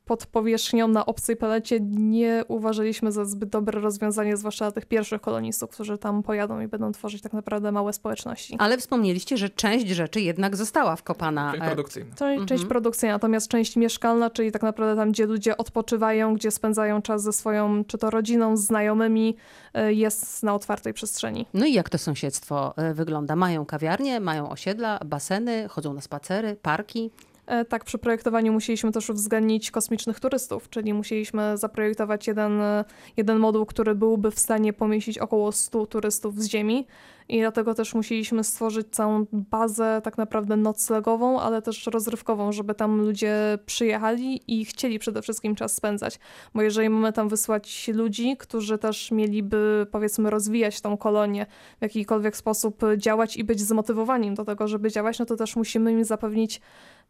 pod 0.07 0.25
powierzchnią 0.25 0.87
na 0.87 1.05
obcej 1.05 1.35
planecie 1.35 1.79
nie 1.89 2.43
uważaliśmy 2.47 3.11
za 3.11 3.25
zbyt 3.25 3.49
dobre 3.49 3.81
rozwiązanie, 3.81 4.37
zwłaszcza 4.37 4.65
dla 4.65 4.71
tych 4.71 4.85
pierwszych 4.85 5.21
kolonistów, 5.21 5.69
którzy 5.69 5.97
tam 5.97 6.23
pojadą 6.23 6.59
i 6.59 6.67
będą 6.67 6.91
tworzyć 6.91 7.21
tak 7.21 7.33
naprawdę 7.33 7.71
małe 7.71 7.93
społeczności. 7.93 8.55
Ale 8.59 8.77
wspomnieliście, 8.77 9.37
że 9.37 9.49
część 9.49 9.87
rzeczy 9.87 10.21
jednak 10.21 10.55
została 10.55 10.95
wkopana. 10.95 11.51
Część 11.51 11.63
e, 11.63 11.67
produkcyjna. 11.67 12.15
To 12.15 12.29
jest 12.29 12.45
część 12.45 12.65
produkcyjna, 12.65 13.15
natomiast 13.15 13.47
część 13.47 13.75
mieszkalna, 13.75 14.29
czyli 14.29 14.51
tak 14.51 14.61
naprawdę 14.61 14.95
tam, 14.95 15.11
gdzie 15.11 15.25
ludzie 15.25 15.57
odpoczywają, 15.57 16.35
gdzie 16.35 16.51
spędzają 16.51 17.01
czas 17.01 17.23
ze 17.23 17.33
swoją, 17.33 17.83
czy 17.85 17.97
to 17.97 18.09
rodziną, 18.09 18.57
znajomymi, 18.57 19.35
y, 19.77 19.93
jest 19.93 20.43
na 20.43 20.55
otwartej 20.55 20.93
przestrzeni. 20.93 21.45
No 21.53 21.65
i 21.65 21.73
jak 21.73 21.89
to 21.89 21.97
sąsiedztwo 21.97 22.73
e, 22.77 22.93
wygląda? 22.93 23.35
Mają 23.35 23.65
kawiarnie, 23.65 24.19
mają 24.19 24.49
osiedla, 24.49 24.99
baseny, 25.05 25.67
chodzą 25.67 25.93
na 25.93 26.01
spacery, 26.01 26.55
parki. 26.61 27.11
E, 27.47 27.65
tak, 27.65 27.83
przy 27.83 27.97
projektowaniu 27.97 28.53
musieliśmy 28.53 28.91
też 28.91 29.09
uwzględnić 29.09 29.71
kosmicznych 29.71 30.19
turystów, 30.19 30.69
czyli 30.69 30.93
musieliśmy 30.93 31.57
zaprojektować 31.57 32.27
jeden, 32.27 32.61
e, 32.61 32.85
jeden 33.17 33.39
moduł, 33.39 33.65
który 33.65 33.95
byłby 33.95 34.31
w 34.31 34.39
stanie 34.39 34.73
pomieścić 34.73 35.17
około 35.17 35.51
100 35.51 35.85
turystów 35.85 36.43
z 36.43 36.47
Ziemi. 36.47 36.87
I 37.29 37.39
dlatego 37.39 37.73
też 37.73 37.93
musieliśmy 37.93 38.43
stworzyć 38.43 38.87
całą 38.91 39.25
bazę 39.31 40.01
tak 40.03 40.17
naprawdę 40.17 40.57
noclegową, 40.57 41.39
ale 41.39 41.61
też 41.61 41.87
rozrywkową, 41.87 42.51
żeby 42.51 42.75
tam 42.75 43.01
ludzie 43.01 43.59
przyjechali 43.65 44.41
i 44.47 44.65
chcieli 44.65 44.99
przede 44.99 45.21
wszystkim 45.21 45.55
czas 45.55 45.75
spędzać. 45.75 46.19
Bo 46.55 46.61
jeżeli 46.61 46.89
mamy 46.89 47.13
tam 47.13 47.29
wysłać 47.29 47.87
ludzi, 47.93 48.37
którzy 48.37 48.77
też 48.77 49.11
mieliby 49.11 49.87
powiedzmy 49.91 50.29
rozwijać 50.29 50.81
tą 50.81 50.97
kolonię, 50.97 51.45
w 51.79 51.81
jakikolwiek 51.81 52.37
sposób 52.37 52.81
działać 52.97 53.37
i 53.37 53.43
być 53.43 53.59
zmotywowani 53.61 54.33
do 54.33 54.45
tego, 54.45 54.67
żeby 54.67 54.91
działać, 54.91 55.19
no 55.19 55.25
to 55.25 55.35
też 55.35 55.55
musimy 55.55 55.91
im 55.91 56.03
zapewnić 56.03 56.61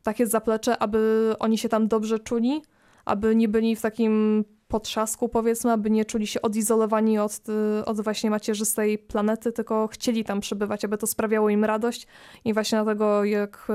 takie 0.07 0.27
zaplecze, 0.27 0.77
aby 0.77 1.33
oni 1.39 1.57
się 1.57 1.69
tam 1.69 1.87
dobrze 1.87 2.19
czuli, 2.19 2.61
aby 3.05 3.35
nie 3.35 3.47
byli 3.47 3.75
w 3.75 3.81
takim 3.81 4.45
potrzasku, 4.67 5.29
powiedzmy, 5.29 5.71
aby 5.71 5.89
nie 5.89 6.05
czuli 6.05 6.27
się 6.27 6.41
odizolowani 6.41 7.19
od, 7.19 7.41
y, 7.79 7.85
od 7.85 8.01
właśnie 8.01 8.29
macierzystej 8.29 8.97
planety, 8.97 9.51
tylko 9.51 9.87
chcieli 9.87 10.23
tam 10.23 10.39
przebywać, 10.39 10.85
aby 10.85 10.97
to 10.97 11.07
sprawiało 11.07 11.49
im 11.49 11.65
radość. 11.65 12.07
I 12.45 12.53
właśnie 12.53 12.77
dlatego, 12.83 13.23
jak 13.23 13.67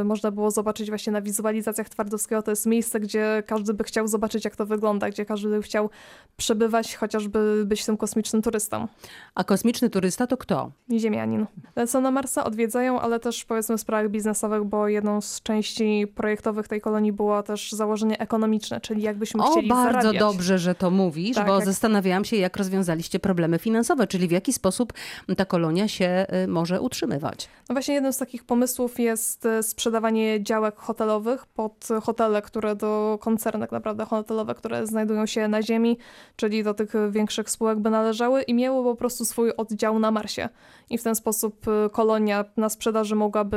y, 0.00 0.04
można 0.04 0.30
było 0.30 0.50
zobaczyć 0.50 0.88
właśnie 0.88 1.12
na 1.12 1.22
wizualizacjach 1.22 1.88
Twardowskiego, 1.88 2.42
to 2.42 2.50
jest 2.52 2.66
miejsce, 2.66 3.00
gdzie 3.00 3.42
każdy 3.46 3.74
by 3.74 3.84
chciał 3.84 4.08
zobaczyć, 4.08 4.44
jak 4.44 4.56
to 4.56 4.66
wygląda, 4.66 5.10
gdzie 5.10 5.24
każdy 5.24 5.48
by 5.48 5.62
chciał 5.62 5.90
przebywać, 6.36 6.96
chociażby 6.96 7.64
być 7.66 7.84
tym 7.84 7.96
kosmicznym 7.96 8.42
turystą. 8.42 8.88
A 9.34 9.44
kosmiczny 9.44 9.90
turysta 9.90 10.26
to 10.26 10.36
kto? 10.36 10.70
Ziemianin. 10.98 11.46
Lecą 11.76 12.00
na 12.00 12.10
Marsa, 12.10 12.44
odwiedzają, 12.44 13.00
ale 13.00 13.20
też 13.20 13.44
powiedzmy 13.44 13.76
w 13.76 13.80
sprawach 13.80 14.10
biznesowych, 14.10 14.64
bo 14.64 14.88
jedną 14.88 15.20
z 15.20 15.42
części 15.42 16.06
projektowych 16.14 16.68
tej 16.68 16.80
kolonii 16.80 17.12
było 17.12 17.42
też 17.42 17.72
założenie 17.72 18.18
ekonomiczne, 18.18 18.80
czyli 18.80 19.02
jakbyśmy 19.02 19.42
o, 19.42 19.50
chcieli 19.50 19.68
bardzo 19.68 19.92
zarabiać. 19.92 20.20
dobrze, 20.20 20.39
że 20.40 20.74
to 20.74 20.90
mówisz, 20.90 21.36
Tak, 21.36 21.46
bo 21.46 21.54
jak- 21.56 21.64
zastanawiałam 21.64 22.24
się, 22.24 22.36
jak 22.36 22.56
rozwiązaliście 22.56 23.18
problemy 23.18 23.58
finansowe, 23.58 24.06
czyli 24.06 24.28
w 24.28 24.30
jaki 24.30 24.52
sposób 24.52 24.92
ta 25.36 25.44
kolonia 25.44 25.88
się 25.88 26.26
y, 26.44 26.48
może 26.48 26.80
utrzymywać. 26.80 27.48
No 27.68 27.72
właśnie 27.74 27.94
jednym 27.94 28.12
z 28.12 28.16
takich 28.18 28.44
pomysłów 28.44 29.00
jest 29.00 29.46
e, 29.46 29.62
sprzedawanie 29.62 30.42
działek 30.42 30.76
hotelowych 30.76 31.46
pod 31.46 31.88
hotele, 32.02 32.42
które 32.42 32.76
do 32.76 33.18
koncerny 33.20 33.60
tak 33.60 33.72
naprawdę 33.72 34.04
hotelowe, 34.04 34.54
które 34.54 34.86
znajdują 34.86 35.26
się 35.26 35.48
na 35.48 35.62
Ziemi, 35.62 35.98
czyli 36.36 36.64
do 36.64 36.74
tych 36.74 36.92
większych 37.10 37.50
spółek 37.50 37.78
by 37.78 37.90
należały 37.90 38.42
i 38.42 38.54
miały 38.54 38.84
po 38.84 38.96
prostu 38.96 39.24
swój 39.24 39.52
oddział 39.56 39.98
na 39.98 40.10
Marsie. 40.10 40.48
I 40.90 40.98
w 40.98 41.02
ten 41.02 41.14
sposób 41.14 41.66
e, 41.68 41.90
kolonia 41.90 42.44
na 42.56 42.68
sprzedaży 42.68 43.14
mogłaby 43.14 43.56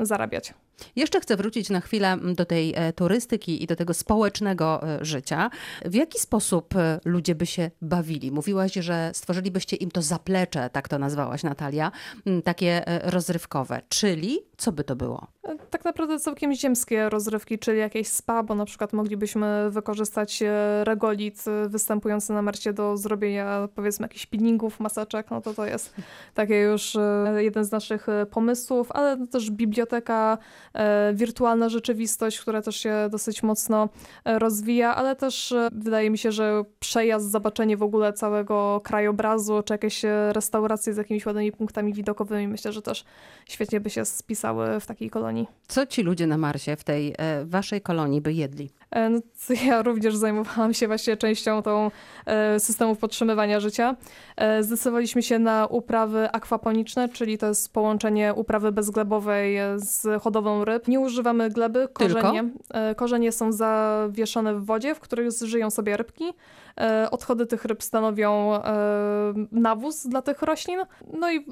zarabiać. 0.00 0.54
Jeszcze 0.96 1.20
chcę 1.20 1.36
wrócić 1.36 1.70
na 1.70 1.80
chwilę 1.80 2.12
mm, 2.12 2.34
do 2.34 2.44
tej 2.44 2.74
e, 2.76 2.92
turystyki 2.92 3.62
i 3.62 3.66
do 3.66 3.76
tego 3.76 3.94
społecznego 3.94 4.82
e, 4.82 5.04
życia. 5.04 5.50
W 5.84 5.94
jaki 5.94 6.20
sposób 6.20 6.76
e, 6.76 7.00
ludzie 7.04 7.34
by 7.34 7.46
się 7.46 7.70
bawili? 7.82 8.32
Mówiłaś, 8.32 8.72
że 8.72 9.10
stworzylibyście 9.14 9.76
im 9.76 9.90
to 9.90 10.02
zaplecze, 10.02 10.70
tak 10.70 10.88
to 10.88 10.98
nazwałaś 10.98 11.42
Natalia, 11.42 11.92
takie 12.44 12.84
rozrywkowe. 13.02 13.82
Czyli 13.88 14.38
co 14.56 14.72
by 14.72 14.84
to 14.84 14.96
było? 14.96 15.26
E, 15.42 15.56
Tak 15.70 15.84
naprawdę 15.84 16.20
całkiem 16.20 16.54
ziemskie 16.54 17.08
rozrywki, 17.08 17.58
czyli 17.58 17.78
jakieś 17.78 18.08
spa, 18.08 18.42
bo 18.42 18.54
na 18.54 18.64
przykład 18.64 18.92
moglibyśmy 18.92 19.70
wykorzystać 19.70 20.42
e, 20.42 20.84
regolit 20.84 21.44
e, 21.48 21.68
występujący 21.68 22.32
na 22.32 22.42
Marsie 22.42 22.72
do 22.72 22.96
zrobienia 22.96 23.68
powiedzmy 23.74 24.04
jakichś 24.04 24.26
peelingów, 24.26 24.80
maseczek, 24.80 25.30
no 25.30 25.40
to 25.40 25.54
to 25.54 25.66
jest 25.66 25.94
takie 26.34 26.60
już 26.60 26.96
jeden 27.36 27.64
z 27.64 27.72
naszych 27.72 28.06
pomysłów, 28.30 28.92
ale 28.92 29.26
też 29.26 29.50
biblioteka, 29.50 30.38
wirtualna 31.14 31.68
rzeczywistość, 31.68 32.40
która 32.40 32.62
też 32.62 32.76
się 32.76 33.08
dosyć 33.10 33.42
mocno 33.42 33.88
rozwija, 34.24 34.94
ale 34.94 35.16
też 35.16 35.54
wydaje 35.72 36.10
mi 36.10 36.18
się, 36.18 36.32
że 36.32 36.64
przejazd, 36.78 37.30
zobaczenie 37.30 37.76
w 37.76 37.82
ogóle 37.82 38.12
całego 38.12 38.80
krajobrazu, 38.84 39.62
czy 39.62 39.74
jakieś 39.74 40.02
restauracje 40.30 40.94
z 40.94 40.96
jakimiś 40.96 41.26
ładnymi 41.26 41.52
punktami 41.52 41.92
widokowymi, 41.92 42.48
myślę, 42.48 42.72
że 42.72 42.82
też 42.82 43.04
świetnie 43.48 43.80
by 43.80 43.90
się 43.90 44.04
spisały 44.46 44.80
w 44.80 44.86
takiej 44.86 45.10
kolonii. 45.10 45.46
Co 45.68 45.86
ci 45.86 46.02
ludzie 46.02 46.26
na 46.26 46.38
Marsie 46.38 46.76
w 46.76 46.84
tej 46.84 47.14
e, 47.18 47.44
waszej 47.44 47.80
kolonii 47.80 48.20
by 48.20 48.32
jedli? 48.32 48.70
E, 48.90 49.10
No, 49.10 49.20
ja 49.66 49.82
również 49.82 50.16
zajmowałam 50.16 50.74
się 50.74 50.86
właśnie 50.86 51.16
częścią 51.16 51.62
tą 51.62 51.90
e, 52.26 52.60
systemów 52.60 52.98
podtrzymywania 52.98 53.60
życia. 53.60 53.96
E, 54.36 54.62
Zdecydowaliśmy 54.62 55.22
się 55.22 55.38
na 55.38 55.66
uprawy 55.66 56.30
akwaponiczne, 56.32 57.08
czyli 57.08 57.38
to 57.38 57.46
jest 57.46 57.72
połączenie 57.72 58.34
uprawy 58.34 58.72
bezglebowej 58.72 59.56
z 59.76 60.22
hodowlą 60.22 60.64
ryb. 60.64 60.88
Nie 60.88 61.00
używamy 61.00 61.50
gleby, 61.50 61.88
korzenie. 61.92 62.44
e, 62.70 62.94
Korzenie 62.94 63.32
są 63.32 63.52
zawieszone 63.52 64.54
w 64.54 64.64
wodzie, 64.64 64.94
w 64.94 65.00
której 65.00 65.28
żyją 65.42 65.70
sobie 65.70 65.96
rybki. 65.96 66.24
E, 66.80 67.08
Odchody 67.10 67.46
tych 67.46 67.64
ryb 67.64 67.82
stanowią 67.82 68.54
e, 68.54 68.60
nawóz 69.52 70.06
dla 70.06 70.22
tych 70.22 70.42
roślin. 70.42 70.78
No 71.20 71.32
i 71.32 71.46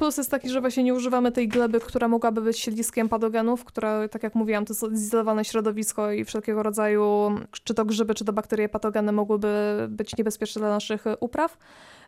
Plus 0.00 0.16
jest 0.16 0.30
taki, 0.30 0.48
że 0.48 0.60
właśnie 0.60 0.82
nie 0.82 0.94
używamy 0.94 1.32
tej 1.32 1.48
gleby, 1.48 1.80
która 1.80 2.08
mogłaby 2.08 2.40
być 2.40 2.58
siedliskiem 2.58 3.08
patogenów, 3.08 3.64
która, 3.64 4.08
tak 4.08 4.22
jak 4.22 4.34
mówiłam, 4.34 4.64
to 4.64 4.72
jest 4.72 4.84
odizolowane 4.84 5.44
środowisko 5.44 6.12
i 6.12 6.24
wszelkiego 6.24 6.62
rodzaju, 6.62 7.30
czy 7.64 7.74
to 7.74 7.84
grzyby, 7.84 8.14
czy 8.14 8.24
to 8.24 8.32
bakterie 8.32 8.68
patogeny 8.68 9.12
mogłyby 9.12 9.86
być 9.88 10.16
niebezpieczne 10.16 10.60
dla 10.60 10.68
naszych 10.68 11.06
e, 11.06 11.16
upraw. 11.16 11.58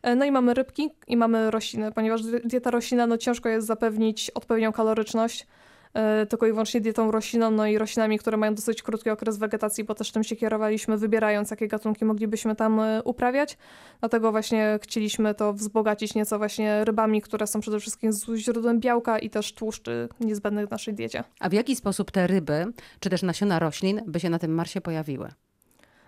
E, 0.02 0.14
No 0.16 0.24
i 0.24 0.30
mamy 0.30 0.54
rybki 0.54 0.90
i 1.06 1.16
mamy 1.16 1.50
rośliny, 1.50 1.92
ponieważ 1.92 2.22
di- 2.22 2.40
dieta 2.44 2.70
roślinna, 2.70 3.06
no 3.06 3.18
ciężko 3.18 3.48
jest 3.48 3.66
zapewnić 3.66 4.30
odpowiednią 4.30 4.72
kaloryczność, 4.72 5.46
tylko 6.28 6.46
i 6.46 6.50
wyłącznie 6.50 6.80
dietą 6.80 7.10
roślinną, 7.10 7.50
no 7.50 7.66
i 7.66 7.78
roślinami, 7.78 8.18
które 8.18 8.36
mają 8.36 8.54
dosyć 8.54 8.82
krótki 8.82 9.10
okres 9.10 9.38
wegetacji, 9.38 9.84
bo 9.84 9.94
też 9.94 10.12
tym 10.12 10.24
się 10.24 10.36
kierowaliśmy, 10.36 10.98
wybierając, 10.98 11.50
jakie 11.50 11.68
gatunki 11.68 12.04
moglibyśmy 12.04 12.56
tam 12.56 12.80
e, 12.80 13.02
uprawiać. 13.02 13.58
Dlatego 14.00 14.30
właśnie 14.30 14.78
chcieliśmy 14.82 15.34
to 15.34 15.52
wzbogacić 15.52 16.14
nieco 16.14 16.38
właśnie 16.38 16.84
rybami, 16.84 17.22
które 17.22 17.46
są 17.46 17.60
przede 17.60 17.80
wszystkim 17.80 18.10
źródłem 18.36 18.80
białka 18.80 19.18
i 19.18 19.30
też 19.30 19.54
tłuszczy 19.54 20.08
niezbędnych 20.20 20.66
w 20.66 20.70
naszej 20.70 20.94
diecie. 20.94 21.24
A 21.40 21.48
w 21.48 21.52
jaki 21.52 21.76
sposób 21.76 22.10
te 22.10 22.26
ryby, 22.26 22.64
czy 23.00 23.10
też 23.10 23.22
nasiona 23.22 23.58
roślin 23.58 24.00
by 24.06 24.20
się 24.20 24.30
na 24.30 24.38
tym 24.38 24.54
Marsie 24.54 24.80
pojawiły? 24.80 25.28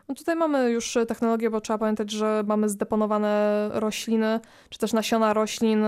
No 0.08 0.14
tutaj 0.14 0.36
mamy 0.36 0.70
już 0.70 0.96
e, 0.96 1.06
technologię, 1.06 1.50
bo 1.50 1.60
trzeba 1.60 1.78
pamiętać, 1.78 2.10
że 2.10 2.44
mamy 2.46 2.68
zdeponowane 2.68 3.68
rośliny, 3.72 4.40
czy 4.68 4.78
też 4.78 4.92
nasiona 4.92 5.34
roślin 5.34 5.84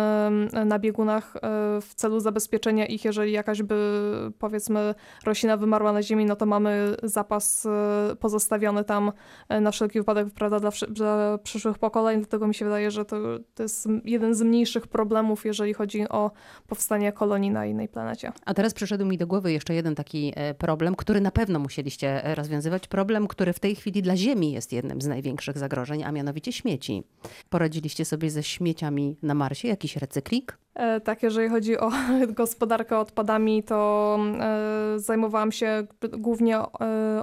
na 0.67 0.79
biegunach 0.79 1.37
e, 1.37 1.41
w 1.81 1.95
celu 1.95 2.21
zabezpieczenia 2.21 2.87
ich, 2.87 3.05
jeżeli 3.05 3.33
jakaś 3.33 3.63
by, 3.63 3.77
powiedzmy, 4.39 4.95
roślina 5.25 5.57
wymarła 5.57 5.93
na 5.93 6.03
ziemi, 6.03 6.25
no 6.25 6.37
to 6.37 6.47
mamy 6.47 6.97
zapas 7.03 7.67
e, 7.67 8.17
pozostawiony 8.21 8.85
tam 8.85 9.13
na 9.61 9.71
wszelki 9.71 9.99
wypadek, 9.99 10.29
prawda, 10.35 10.61
dla, 10.61 10.71
dla 10.89 11.39
przyszłych 11.39 11.79
pokoleń, 11.79 12.19
dlatego 12.19 12.47
mi 12.47 12.55
się 12.55 12.65
wydaje, 12.65 12.91
że 12.91 13.05
to, 13.05 13.17
to 13.55 13.63
jest 13.63 13.89
jeden 14.05 14.35
z 14.35 14.43
mniejszych 14.43 14.87
problemów, 14.87 15.45
jeżeli 15.45 15.75
chodzi 15.75 16.09
o 16.09 16.31
powstanie 16.67 17.13
kolonii 17.13 17.51
na 17.51 17.67
innej 17.67 17.89
planecie. 17.89 18.33
A 18.45 18.55
teraz 18.55 18.75
przyszedł 18.75 19.05
mi 19.05 19.19
do 19.19 19.27
głowy 19.27 19.53
jeszcze 19.53 19.75
jeden 19.75 19.95
taki 19.95 20.33
problem, 20.59 20.95
który 20.95 21.21
na 21.21 21.31
pewno 21.31 21.59
musieliście 21.59 22.23
rozwiązywać. 22.35 22.89
Problem, 22.89 23.29
który 23.29 23.53
w 23.53 23.61
tej 23.61 23.77
chwili 23.77 24.03
dla 24.07 24.17
Ziemi 24.17 24.53
jest 24.53 24.73
jednym 24.73 25.03
z 25.03 25.07
największych 25.07 25.59
zagrożeń, 25.59 26.05
a 26.05 26.13
mianowicie 26.13 26.53
śmieci. 26.53 27.03
Poradziliście 27.51 28.05
sobie 28.05 28.31
ze 28.31 28.43
śmieciami 28.43 29.17
na 29.23 29.35
Marsie? 29.35 29.69
Jakiś 29.69 29.97
recykling? 29.97 30.59
E, 30.75 31.01
Tak, 31.01 31.23
jeżeli 31.23 31.49
chodzi 31.49 31.79
o 31.79 31.91
gospodarkę 32.41 32.99
odpadami, 32.99 33.63
to 33.63 34.19
e, 34.41 34.99
zajmowałam 34.99 35.53
się 35.53 35.87
głównie 36.19 36.59
e, 36.59 36.65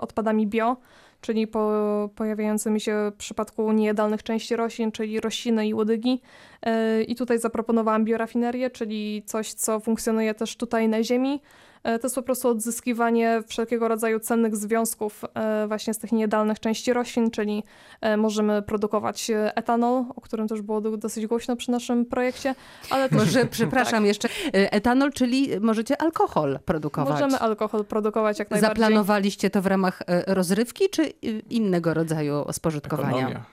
odpadami 0.02 0.48
bio, 0.48 0.78
czyli 1.22 1.48
po, 1.48 2.10
pojawiającymi 2.16 2.80
się 2.80 3.12
w 3.14 3.18
przypadku 3.18 3.72
niejadalnych 3.72 4.24
części 4.24 4.56
roślin, 4.56 4.92
czyli 4.92 5.20
rośliny 5.20 5.68
i 5.68 5.74
łodygi. 5.74 6.22
E, 6.64 7.04
I 7.04 7.16
tutaj 7.16 7.40
zaproponowałam 7.40 8.06
biorafinerię, 8.06 8.70
czyli 8.70 9.24
coś, 9.26 9.54
co 9.54 9.80
funkcjonuje 9.80 10.34
też 10.34 10.56
tutaj 10.58 10.90
na 10.90 11.04
Ziemi. 11.04 11.42
E, 11.84 12.00
To 12.00 12.06
jest 12.08 12.16
po 12.16 12.22
prostu 12.22 12.48
odzyskiwanie 12.50 13.44
wszelkiego 13.48 13.88
rodzaju 13.88 14.20
cennych 14.20 14.56
związków 14.56 15.22
e, 15.34 15.68
właśnie 15.68 15.94
z 15.94 15.98
tych 15.98 16.12
niejadalnych 16.12 16.60
części 16.60 16.94
roślin, 16.94 17.32
czyli 17.32 17.64
możemy 18.18 18.62
produkować 18.62 19.32
etanol, 19.56 20.06
o 20.16 20.22
którym 20.22 20.48
też 20.48 20.62
było 20.62 20.82
do- 20.82 20.98
dosyć 20.98 21.28
głośno 21.28 21.56
przy 21.56 21.72
naszym 21.72 22.06
projekcie, 22.06 22.56
ale 22.90 23.10
też 23.10 23.18
Może, 23.18 23.46
przepraszam 23.46 24.06
jeszcze, 24.06 24.30
e, 24.48 24.74
etanol, 24.74 25.12
czyli 25.12 25.50
możecie 25.62 26.02
alkohol 26.02 26.60
produkować. 26.66 27.14
Możemy 27.22 27.40
alkohol 27.40 27.86
produkować 27.86 28.40
jak 28.40 28.52
najbardziej. 28.52 28.84
Zaplanowaliście 28.84 29.50
to 29.50 29.62
w 29.62 29.66
ramach 29.66 30.02
rozrywki, 30.28 30.90
czy 30.90 31.04
innego 31.50 31.94
rodzaju 31.94 32.46
spożytkowania? 32.52 33.10
Ekonomia. 33.18 33.44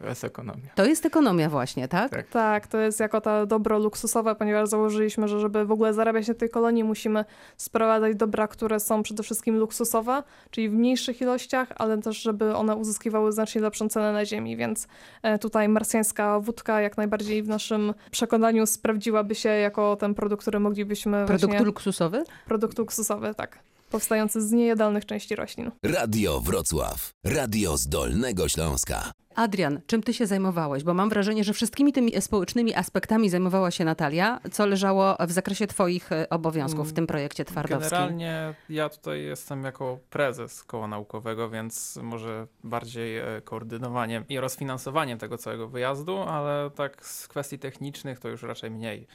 To 0.00 0.08
jest 0.08 0.24
ekonomia. 0.24 0.70
To 0.74 0.84
jest 0.84 1.06
ekonomia 1.06 1.48
właśnie, 1.50 1.88
tak? 1.88 2.10
Tak. 2.10 2.28
Tak, 2.28 2.66
to 2.66 2.78
jest 2.78 3.00
jako 3.00 3.20
to 3.20 3.46
dobro 3.46 3.78
luksusowe, 3.78 4.34
ponieważ 4.34 4.68
założyliśmy, 4.68 5.28
że 5.28 5.40
żeby 5.40 5.64
w 5.64 5.72
ogóle 5.72 5.94
zarabiać 5.94 6.28
na 6.28 6.34
tej 6.34 6.50
kolonii, 6.50 6.84
musimy 6.84 7.24
sprowadzać 7.56 8.16
dobra, 8.16 8.48
które 8.48 8.80
są 8.80 9.02
przede 9.02 9.22
wszystkim 9.22 9.56
luksusowe, 9.56 10.22
czyli 10.50 10.68
w 10.68 10.72
mniejszych 10.72 11.20
ilościach, 11.20 11.68
ale 11.76 11.98
też, 11.98 12.22
żeby 12.22 12.56
one 12.56 12.76
uzyskiwały 12.76 13.32
znacznie 13.32 13.60
lepszą 13.60 13.88
cenę 13.88 14.12
na 14.12 14.24
ziemi, 14.24 14.56
więc 14.56 14.88
e, 15.22 15.38
tutaj 15.38 15.68
marsjańska 15.68 16.40
wódka 16.40 16.80
jak 16.80 16.96
najbardziej 16.96 17.42
w 17.42 17.48
naszym 17.48 17.94
przekonaniu 18.10 18.66
sprawdziłaby 18.66 19.34
się 19.34 19.48
jako 19.48 19.96
ten 19.96 20.14
produkt, 20.14 20.42
który 20.42 20.60
moglibyśmy 20.60 21.24
Produkt 21.26 21.46
właśnie... 21.46 21.66
luksusowy? 21.66 22.24
Produkt 22.46 22.78
luksusowy, 22.78 23.34
tak. 23.34 23.58
powstający 23.90 24.40
z 24.42 24.52
niejadalnych 24.52 25.06
części 25.06 25.36
roślin. 25.36 25.70
Radio 25.82 26.40
Wrocław. 26.40 27.10
Radio 27.24 27.76
z 27.76 27.88
Dolnego 27.88 28.48
Śląska. 28.48 29.12
Adrian, 29.36 29.80
czym 29.86 30.02
ty 30.02 30.14
się 30.14 30.26
zajmowałeś? 30.26 30.84
Bo 30.84 30.94
mam 30.94 31.08
wrażenie, 31.08 31.44
że 31.44 31.52
wszystkimi 31.52 31.92
tymi 31.92 32.22
społecznymi 32.22 32.74
aspektami 32.74 33.30
zajmowała 33.30 33.70
się 33.70 33.84
Natalia, 33.84 34.40
co 34.52 34.66
leżało 34.66 35.16
w 35.20 35.32
zakresie 35.32 35.66
twoich 35.66 36.12
e, 36.12 36.28
obowiązków 36.28 36.90
w 36.90 36.92
tym 36.92 37.06
projekcie 37.06 37.44
twardowskim. 37.44 37.90
Generalnie 37.90 38.54
ja 38.68 38.88
tutaj 38.88 39.22
jestem 39.22 39.64
jako 39.64 39.98
prezes 40.10 40.64
koła 40.64 40.88
naukowego, 40.88 41.50
więc 41.50 41.98
może 42.02 42.46
bardziej 42.64 43.18
e, 43.18 43.24
koordynowaniem 43.44 44.24
i 44.28 44.40
rozfinansowaniem 44.40 45.18
tego 45.18 45.38
całego 45.38 45.68
wyjazdu, 45.68 46.18
ale 46.18 46.70
tak 46.70 47.06
z 47.06 47.28
kwestii 47.28 47.58
technicznych 47.58 48.18
to 48.18 48.28
już 48.28 48.42
raczej 48.42 48.70
mniej 48.70 49.06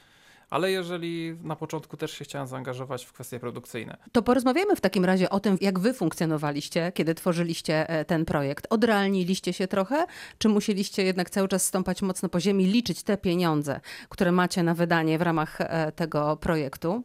ale 0.52 0.72
jeżeli 0.72 1.38
na 1.44 1.56
początku 1.56 1.98
też 1.98 2.12
się 2.12 2.26
chciałem 2.26 2.48
zaangażować 2.48 3.06
w 3.06 3.14
kwestie 3.14 3.40
produkcyjne. 3.40 3.98
To 4.12 4.22
porozmawiamy 4.22 4.76
w 4.76 4.82
takim 4.82 5.06
razie 5.06 5.30
o 5.30 5.40
tym, 5.40 5.58
jak 5.62 5.80
wy 5.80 5.94
funkcjonowaliście, 5.94 6.92
kiedy 6.92 7.16
tworzyliście 7.16 7.90
e, 7.90 8.06
ten 8.06 8.26
projekt. 8.26 8.68
Odrealniliście 8.70 9.54
się 9.54 9.68
trochę, 9.68 10.06
czy 10.38 10.50
musieliście 10.50 11.04
jednak 11.04 11.30
cały 11.30 11.48
czas 11.48 11.66
stąpać 11.66 12.02
mocno 12.02 12.30
po 12.30 12.40
ziemi, 12.40 12.66
liczyć 12.66 13.04
te 13.04 13.18
pieniądze, 13.18 13.80
które 14.10 14.32
macie 14.32 14.64
na 14.64 14.74
wydanie 14.74 15.18
w 15.18 15.22
ramach 15.22 15.62
e, 15.62 15.92
tego 15.92 16.38
projektu? 16.38 17.04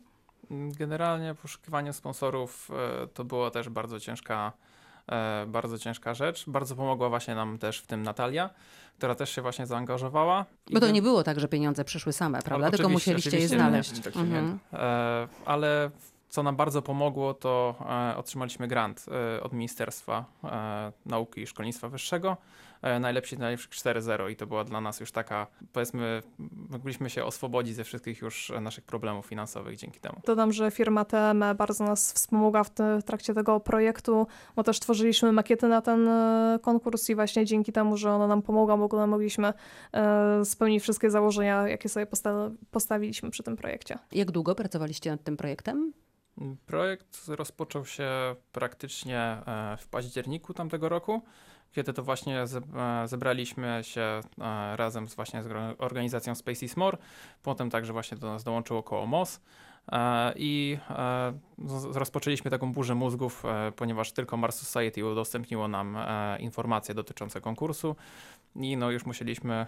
Generalnie 0.50 1.34
poszukiwanie 1.34 1.92
sponsorów 1.92 2.70
e, 2.70 3.06
to 3.06 3.24
była 3.24 3.50
też 3.50 3.68
bardzo 3.68 4.00
ciężka, 4.00 4.52
bardzo 5.46 5.78
ciężka 5.78 6.14
rzecz. 6.14 6.44
Bardzo 6.46 6.76
pomogła 6.76 7.08
właśnie 7.08 7.34
nam 7.34 7.58
też 7.58 7.78
w 7.78 7.86
tym 7.86 8.02
Natalia 8.02 8.50
która 8.98 9.14
też 9.14 9.30
się 9.30 9.42
właśnie 9.42 9.66
zaangażowała. 9.66 10.46
Bo 10.70 10.80
to 10.80 10.90
nie 10.90 11.02
było 11.02 11.22
tak, 11.22 11.40
że 11.40 11.48
pieniądze 11.48 11.84
przyszły 11.84 12.12
same, 12.12 12.42
prawda? 12.42 12.70
Tylko 12.70 12.88
musieliście 12.88 13.38
je 13.38 13.48
znaleźć. 13.48 14.00
Tak 14.00 14.16
mhm. 14.16 14.58
e, 14.72 15.28
ale 15.44 15.90
co 16.28 16.42
nam 16.42 16.56
bardzo 16.56 16.82
pomogło, 16.82 17.34
to 17.34 17.74
e, 18.12 18.16
otrzymaliśmy 18.16 18.68
grant 18.68 19.06
e, 19.36 19.42
od 19.42 19.52
Ministerstwa 19.52 20.24
e, 20.44 20.92
Nauki 21.06 21.40
i 21.40 21.46
Szkolnictwa 21.46 21.88
Wyższego 21.88 22.36
E, 22.36 22.65
najlepsi 22.82 23.36
z 23.36 23.38
najlepszych 23.38 23.70
4-0 23.70 24.30
i 24.30 24.36
to 24.36 24.46
była 24.46 24.64
dla 24.64 24.80
nas 24.80 25.00
już 25.00 25.12
taka, 25.12 25.46
powiedzmy, 25.72 26.22
mogliśmy 26.70 27.10
się 27.10 27.24
oswobodzić 27.24 27.74
ze 27.74 27.84
wszystkich 27.84 28.20
już 28.20 28.52
naszych 28.60 28.84
problemów 28.84 29.26
finansowych 29.26 29.76
dzięki 29.76 30.00
temu. 30.00 30.20
Dodam, 30.24 30.52
że 30.52 30.70
firma 30.70 31.04
TM 31.04 31.44
bardzo 31.56 31.84
nas 31.84 32.12
wspomogła 32.12 32.64
w, 32.64 32.70
trakcie 33.06 33.34
tego 33.34 33.60
projektu, 33.60 34.26
bo 34.56 34.62
też 34.62 34.80
tworzyliśmy 34.80 35.32
makiety 35.32 35.68
na 35.68 35.82
ten 35.82 36.08
e, 36.08 36.58
konkurs 36.62 37.10
i 37.10 37.14
właśnie 37.14 37.44
dzięki 37.44 37.72
temu, 37.72 37.96
że 37.96 38.12
ona 38.12 38.26
nam 38.26 38.42
pomogła, 38.42 38.76
w 38.76 38.82
ogóle 38.82 39.06
mogliśmy 39.06 39.52
e, 39.92 40.44
spełnić 40.44 40.82
wszystkie 40.82 41.10
założenia, 41.10 41.68
jakie 41.68 41.88
sobie 41.88 42.06
posta 42.06 42.50
postawiliśmy 42.70 43.30
przy 43.30 43.42
tym 43.42 43.56
projekcie. 43.56 43.98
Jak 44.12 44.30
długo 44.30 44.54
pracowaliście 44.54 45.10
nad 45.10 45.24
tym 45.24 45.36
projektem? 45.36 45.92
Projekt 46.66 47.28
rozpoczął 47.28 47.86
się 47.86 48.10
praktycznie 48.52 49.42
w 49.78 49.86
październiku 49.88 50.54
tamtego 50.54 50.88
roku 50.88 51.22
kiedy 51.76 51.92
to 51.92 52.02
właśnie 52.02 52.42
e, 52.42 53.08
zebraliśmy 53.08 53.80
się 53.82 54.00
e, 54.00 54.76
razem 54.76 55.08
z 55.08 55.14
właśnie 55.14 55.42
z 55.42 55.46
organizacją 55.78 56.34
Space 56.34 56.66
More, 56.76 56.98
potem 57.42 57.70
także 57.70 57.92
właśnie 57.92 58.16
do 58.16 58.26
nas 58.26 58.44
dołączyło 58.44 58.82
koło 58.82 59.06
MOS 59.06 59.36
e, 59.36 59.40
i 60.36 60.78
rozpoczęliśmy 61.92 62.50
taką 62.50 62.72
burzę 62.72 62.94
mózgów, 62.94 63.42
ponieważ 63.76 64.12
tylko 64.12 64.36
Mars 64.36 64.56
Society 64.56 65.06
udostępniło 65.06 65.68
nam 65.68 65.98
informacje 66.38 66.94
dotyczące 66.94 67.40
konkursu 67.40 67.96
i 68.56 68.76
no 68.76 68.90
już 68.90 69.06
musieliśmy 69.06 69.66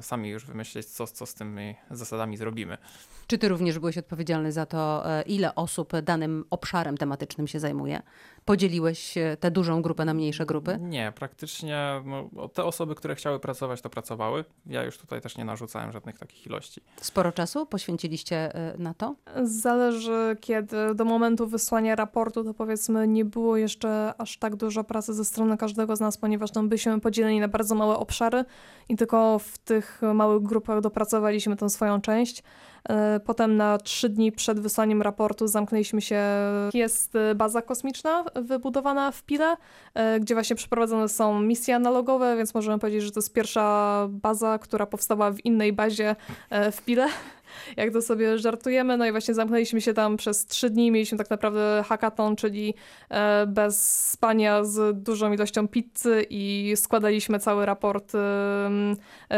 sami 0.00 0.28
już 0.28 0.44
wymyślić, 0.44 0.86
co, 0.86 1.06
co 1.06 1.26
z 1.26 1.34
tymi 1.34 1.74
zasadami 1.90 2.36
zrobimy. 2.36 2.78
Czy 3.26 3.38
ty 3.38 3.48
również 3.48 3.78
byłeś 3.78 3.98
odpowiedzialny 3.98 4.52
za 4.52 4.66
to, 4.66 5.04
ile 5.26 5.54
osób 5.54 5.92
danym 6.02 6.44
obszarem 6.50 6.96
tematycznym 6.96 7.46
się 7.46 7.60
zajmuje? 7.60 8.02
Podzieliłeś 8.44 9.14
tę 9.40 9.50
dużą 9.50 9.82
grupę 9.82 10.04
na 10.04 10.14
mniejsze 10.14 10.46
grupy? 10.46 10.78
Nie, 10.80 11.12
praktycznie 11.16 12.02
no, 12.04 12.48
te 12.48 12.64
osoby, 12.64 12.94
które 12.94 13.14
chciały 13.14 13.40
pracować, 13.40 13.80
to 13.80 13.90
pracowały. 13.90 14.44
Ja 14.66 14.84
już 14.84 14.98
tutaj 14.98 15.20
też 15.20 15.36
nie 15.36 15.44
narzucałem 15.44 15.92
żadnych 15.92 16.18
takich 16.18 16.46
ilości. 16.46 16.80
Sporo 17.00 17.32
czasu 17.32 17.66
poświęciliście 17.66 18.56
y, 18.74 18.78
na 18.78 18.94
to? 18.94 19.14
Zależy 19.42 20.36
kiedy. 20.40 20.94
Do 20.94 21.04
momentu 21.04 21.46
wysłania 21.46 21.96
raportu 21.96 22.44
to 22.44 22.54
powiedzmy 22.54 23.08
nie 23.08 23.24
było 23.24 23.56
jeszcze 23.56 24.14
aż 24.18 24.38
tak 24.38 24.56
dużo 24.56 24.84
pracy 24.84 25.14
ze 25.14 25.24
strony 25.24 25.56
każdego 25.56 25.96
z 25.96 26.00
nas, 26.00 26.16
ponieważ 26.16 26.50
tam 26.50 26.68
byliśmy 26.68 27.00
podzieleni 27.00 27.40
na 27.40 27.48
bardzo 27.48 27.74
małe 27.74 27.96
obszary 27.96 28.44
i 28.88 28.96
tylko 28.96 29.38
w 29.38 29.58
tych 29.58 30.00
małych 30.14 30.42
grupach 30.42 30.80
dopracowaliśmy 30.80 31.56
tę 31.56 31.70
swoją 31.70 32.00
część. 32.00 32.42
E, 32.88 33.20
potem 33.20 33.56
na 33.56 33.78
trzy 33.78 34.08
dni 34.08 34.32
przed 34.32 34.60
wysłaniem 34.60 35.02
raportu 35.02 35.46
zamknęliśmy 35.46 36.00
się. 36.00 36.22
Jest 36.74 37.12
baza 37.34 37.62
kosmiczna 37.62 38.24
wybudowana 38.34 39.10
w 39.10 39.22
Pile, 39.22 39.56
e, 39.94 40.20
gdzie 40.20 40.34
właśnie 40.34 40.56
przeprowadzone 40.56 41.08
są 41.08 41.40
misje 41.40 41.76
analogowe, 41.76 42.36
więc 42.36 42.54
możemy 42.54 42.78
powiedzieć, 42.78 43.02
że 43.02 43.10
to 43.10 43.20
jest 43.20 43.32
pierwsza 43.32 44.06
baza, 44.10 44.58
która 44.58 44.86
powstała 44.86 45.30
w 45.30 45.44
innej 45.44 45.72
bazie 45.72 46.16
e, 46.50 46.72
w 46.72 46.82
Pile 46.82 47.08
jak 47.76 47.92
to 47.92 48.02
sobie 48.02 48.38
żartujemy. 48.38 48.96
No 48.96 49.06
i 49.06 49.10
właśnie 49.10 49.34
zamknęliśmy 49.34 49.80
się 49.80 49.94
tam 49.94 50.16
przez 50.16 50.46
trzy 50.46 50.70
dni, 50.70 50.90
mieliśmy 50.90 51.18
tak 51.18 51.30
naprawdę 51.30 51.84
hackathon, 51.86 52.36
czyli 52.36 52.74
e, 53.08 53.46
bez 53.46 54.08
spania 54.10 54.64
z 54.64 55.02
dużą 55.02 55.32
ilością 55.32 55.68
pizzy 55.68 56.26
i 56.30 56.72
składaliśmy 56.76 57.38
cały 57.38 57.66
raport 57.66 58.14
e, 58.14 58.18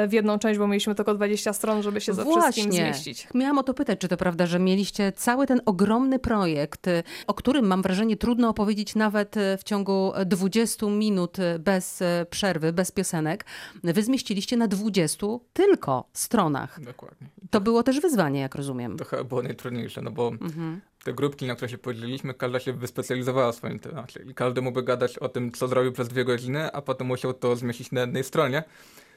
w 0.08 0.12
jedną 0.12 0.38
część, 0.38 0.58
bo 0.58 0.66
mieliśmy 0.66 0.94
tylko 0.94 1.14
20 1.14 1.52
stron, 1.52 1.82
żeby 1.82 2.00
się 2.00 2.14
ze 2.14 2.24
wszystkim 2.24 2.72
zmieścić. 2.72 3.28
Miałam 3.34 3.58
o 3.58 3.62
to 3.62 3.74
pytać, 3.74 3.98
czy 3.98 4.08
to 4.08 4.16
prawda, 4.16 4.46
że 4.46 4.58
mieliście 4.58 5.12
cały 5.12 5.46
ten 5.46 5.60
ogromny 5.66 6.18
projekt, 6.18 6.86
o 7.26 7.34
którym 7.34 7.66
mam 7.66 7.82
wrażenie 7.82 8.16
trudno 8.16 8.48
opowiedzieć 8.48 8.94
nawet 8.94 9.34
w 9.58 9.64
ciągu 9.64 10.12
20 10.26 10.86
minut 10.86 11.36
bez 11.58 12.02
przerwy, 12.30 12.72
bez 12.72 12.90
piosenek. 12.90 13.44
Wy 13.84 14.02
zmieściliście 14.02 14.56
na 14.56 14.68
20 14.68 15.26
tylko 15.52 16.08
stronach. 16.12 16.80
Dokładnie. 16.80 17.28
To 17.54 17.60
było 17.60 17.82
też 17.82 18.00
wyzwanie, 18.00 18.40
jak 18.40 18.54
rozumiem. 18.54 18.96
To 18.96 19.04
chyba 19.04 19.24
było 19.24 19.42
najtrudniejsze, 19.42 20.02
no 20.02 20.10
bo 20.10 20.28
mhm. 20.28 20.80
te 21.04 21.12
grupki, 21.12 21.46
na 21.46 21.54
które 21.54 21.68
się 21.68 21.78
podzieliliśmy, 21.78 22.34
każda 22.34 22.60
się 22.60 22.72
wyspecjalizowała 22.72 23.52
w 23.52 23.54
swoim 23.54 23.78
temacie 23.78 24.20
i 24.30 24.34
każdy 24.34 24.62
mógłby 24.62 24.82
gadać 24.82 25.18
o 25.18 25.28
tym, 25.28 25.52
co 25.52 25.68
zrobił 25.68 25.92
przez 25.92 26.08
dwie 26.08 26.24
godziny, 26.24 26.72
a 26.72 26.82
potem 26.82 27.06
musiał 27.06 27.34
to 27.34 27.56
zmieścić 27.56 27.92
na 27.92 28.00
jednej 28.00 28.24
stronie. 28.24 28.64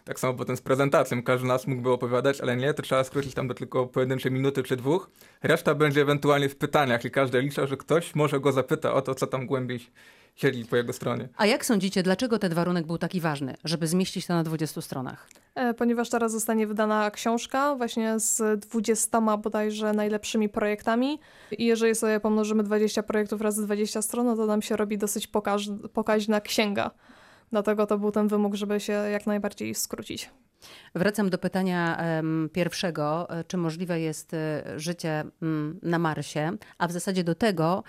Tak 0.06 0.20
samo 0.20 0.34
potem 0.34 0.58
z 0.58 0.62
prezentacją. 0.62 1.24
Każdy 1.24 1.46
z 1.46 1.48
nas 1.48 1.68
mógłby 1.68 1.92
opowiadać, 1.92 2.42
ale 2.42 2.58
nie, 2.58 2.74
to 2.74 2.84
trzeba 2.84 3.04
skrócić 3.04 3.34
tam 3.34 3.48
do 3.48 3.54
tylko 3.54 3.88
pojedynczej 3.88 4.32
minuty 4.32 4.64
czy 4.64 4.76
dwóch. 4.76 5.10
Reszta 5.44 5.76
będzie 5.76 6.02
ewentualnie 6.02 6.50
w 6.50 6.56
pytaniach 6.56 7.06
i 7.06 7.12
każdy 7.12 7.42
liczy, 7.42 7.68
że 7.68 7.78
ktoś 7.78 8.16
może 8.16 8.40
go 8.40 8.52
zapyta 8.52 8.94
o 8.94 9.02
to, 9.02 9.16
co 9.16 9.28
tam 9.28 9.46
głębiej 9.46 9.80
siedzi 10.38 10.66
po 10.66 10.76
jego 10.76 10.94
stronie. 10.94 11.30
A 11.38 11.46
jak 11.46 11.66
sądzicie, 11.66 12.04
dlaczego 12.04 12.40
ten 12.40 12.54
warunek 12.54 12.88
był 12.88 12.98
taki 12.98 13.22
ważny, 13.22 13.56
żeby 13.64 13.88
zmieścić 13.88 14.28
to 14.28 14.34
na 14.34 14.44
20 14.44 14.82
stronach? 14.82 15.30
E, 15.56 15.74
ponieważ 15.74 16.10
teraz 16.10 16.32
zostanie 16.32 16.68
wydana 16.68 17.12
książka 17.12 17.76
właśnie 17.76 18.20
z 18.20 18.60
20 18.60 19.38
bodajże 19.38 19.94
najlepszymi 19.94 20.50
projektami 20.50 21.20
i 21.58 21.66
jeżeli 21.66 21.96
sobie 21.96 22.20
pomnożymy 22.20 22.64
20 22.64 23.04
projektów 23.04 23.42
razy 23.42 23.64
20 23.64 24.02
stron, 24.02 24.26
no 24.26 24.36
to 24.36 24.46
nam 24.46 24.62
się 24.62 24.78
robi 24.78 24.98
dosyć 24.98 25.28
pokaź 25.28 25.70
pokaźna 25.94 26.42
księga. 26.42 26.92
Dlatego 27.52 27.86
to 27.86 27.98
był 27.98 28.12
ten 28.12 28.28
wymóg, 28.28 28.56
żeby 28.56 28.80
się 28.80 28.94
jak 28.94 29.28
najbardziej 29.28 29.76
skrócić. 29.76 30.30
Wracam 30.96 31.30
do 31.30 31.38
pytania 31.38 32.04
pierwszego, 32.54 33.30
e, 33.30 33.44
czy 33.44 33.58
możliwe 33.58 34.00
jest 34.00 34.34
e, 34.34 34.64
życie 34.80 35.24
um, 35.42 35.80
na 35.84 36.00
Marsie, 36.00 36.58
a 36.78 36.88
w 36.88 36.92
zasadzie 36.92 37.24
do 37.24 37.36
tego, 37.36 37.84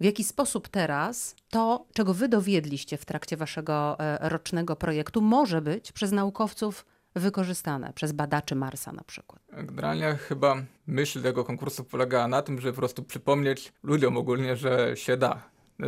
w 0.00 0.04
jaki 0.04 0.24
sposób 0.24 0.68
teraz 0.68 1.36
to, 1.50 1.86
czego 1.92 2.14
wy 2.14 2.28
dowiedliście 2.28 2.96
w 2.96 3.04
trakcie 3.04 3.36
waszego 3.36 3.98
e, 3.98 4.28
rocznego 4.28 4.76
projektu, 4.76 5.20
może 5.20 5.62
być 5.62 5.92
przez 5.92 6.12
naukowców 6.12 6.86
wykorzystane, 7.14 7.92
przez 7.92 8.12
badaczy 8.12 8.54
Marsa 8.54 8.92
na 8.92 9.04
przykład. 9.04 9.42
Generalnie 9.52 10.14
chyba 10.28 10.56
myśl 10.86 11.22
tego 11.22 11.44
konkursu 11.44 11.84
polegała 11.84 12.28
na 12.28 12.42
tym, 12.42 12.60
żeby 12.60 12.72
po 12.72 12.78
prostu 12.78 13.02
przypomnieć 13.02 13.72
ludziom 13.82 14.16
ogólnie, 14.16 14.56
że 14.56 14.96
się 14.96 15.16
da. 15.16 15.42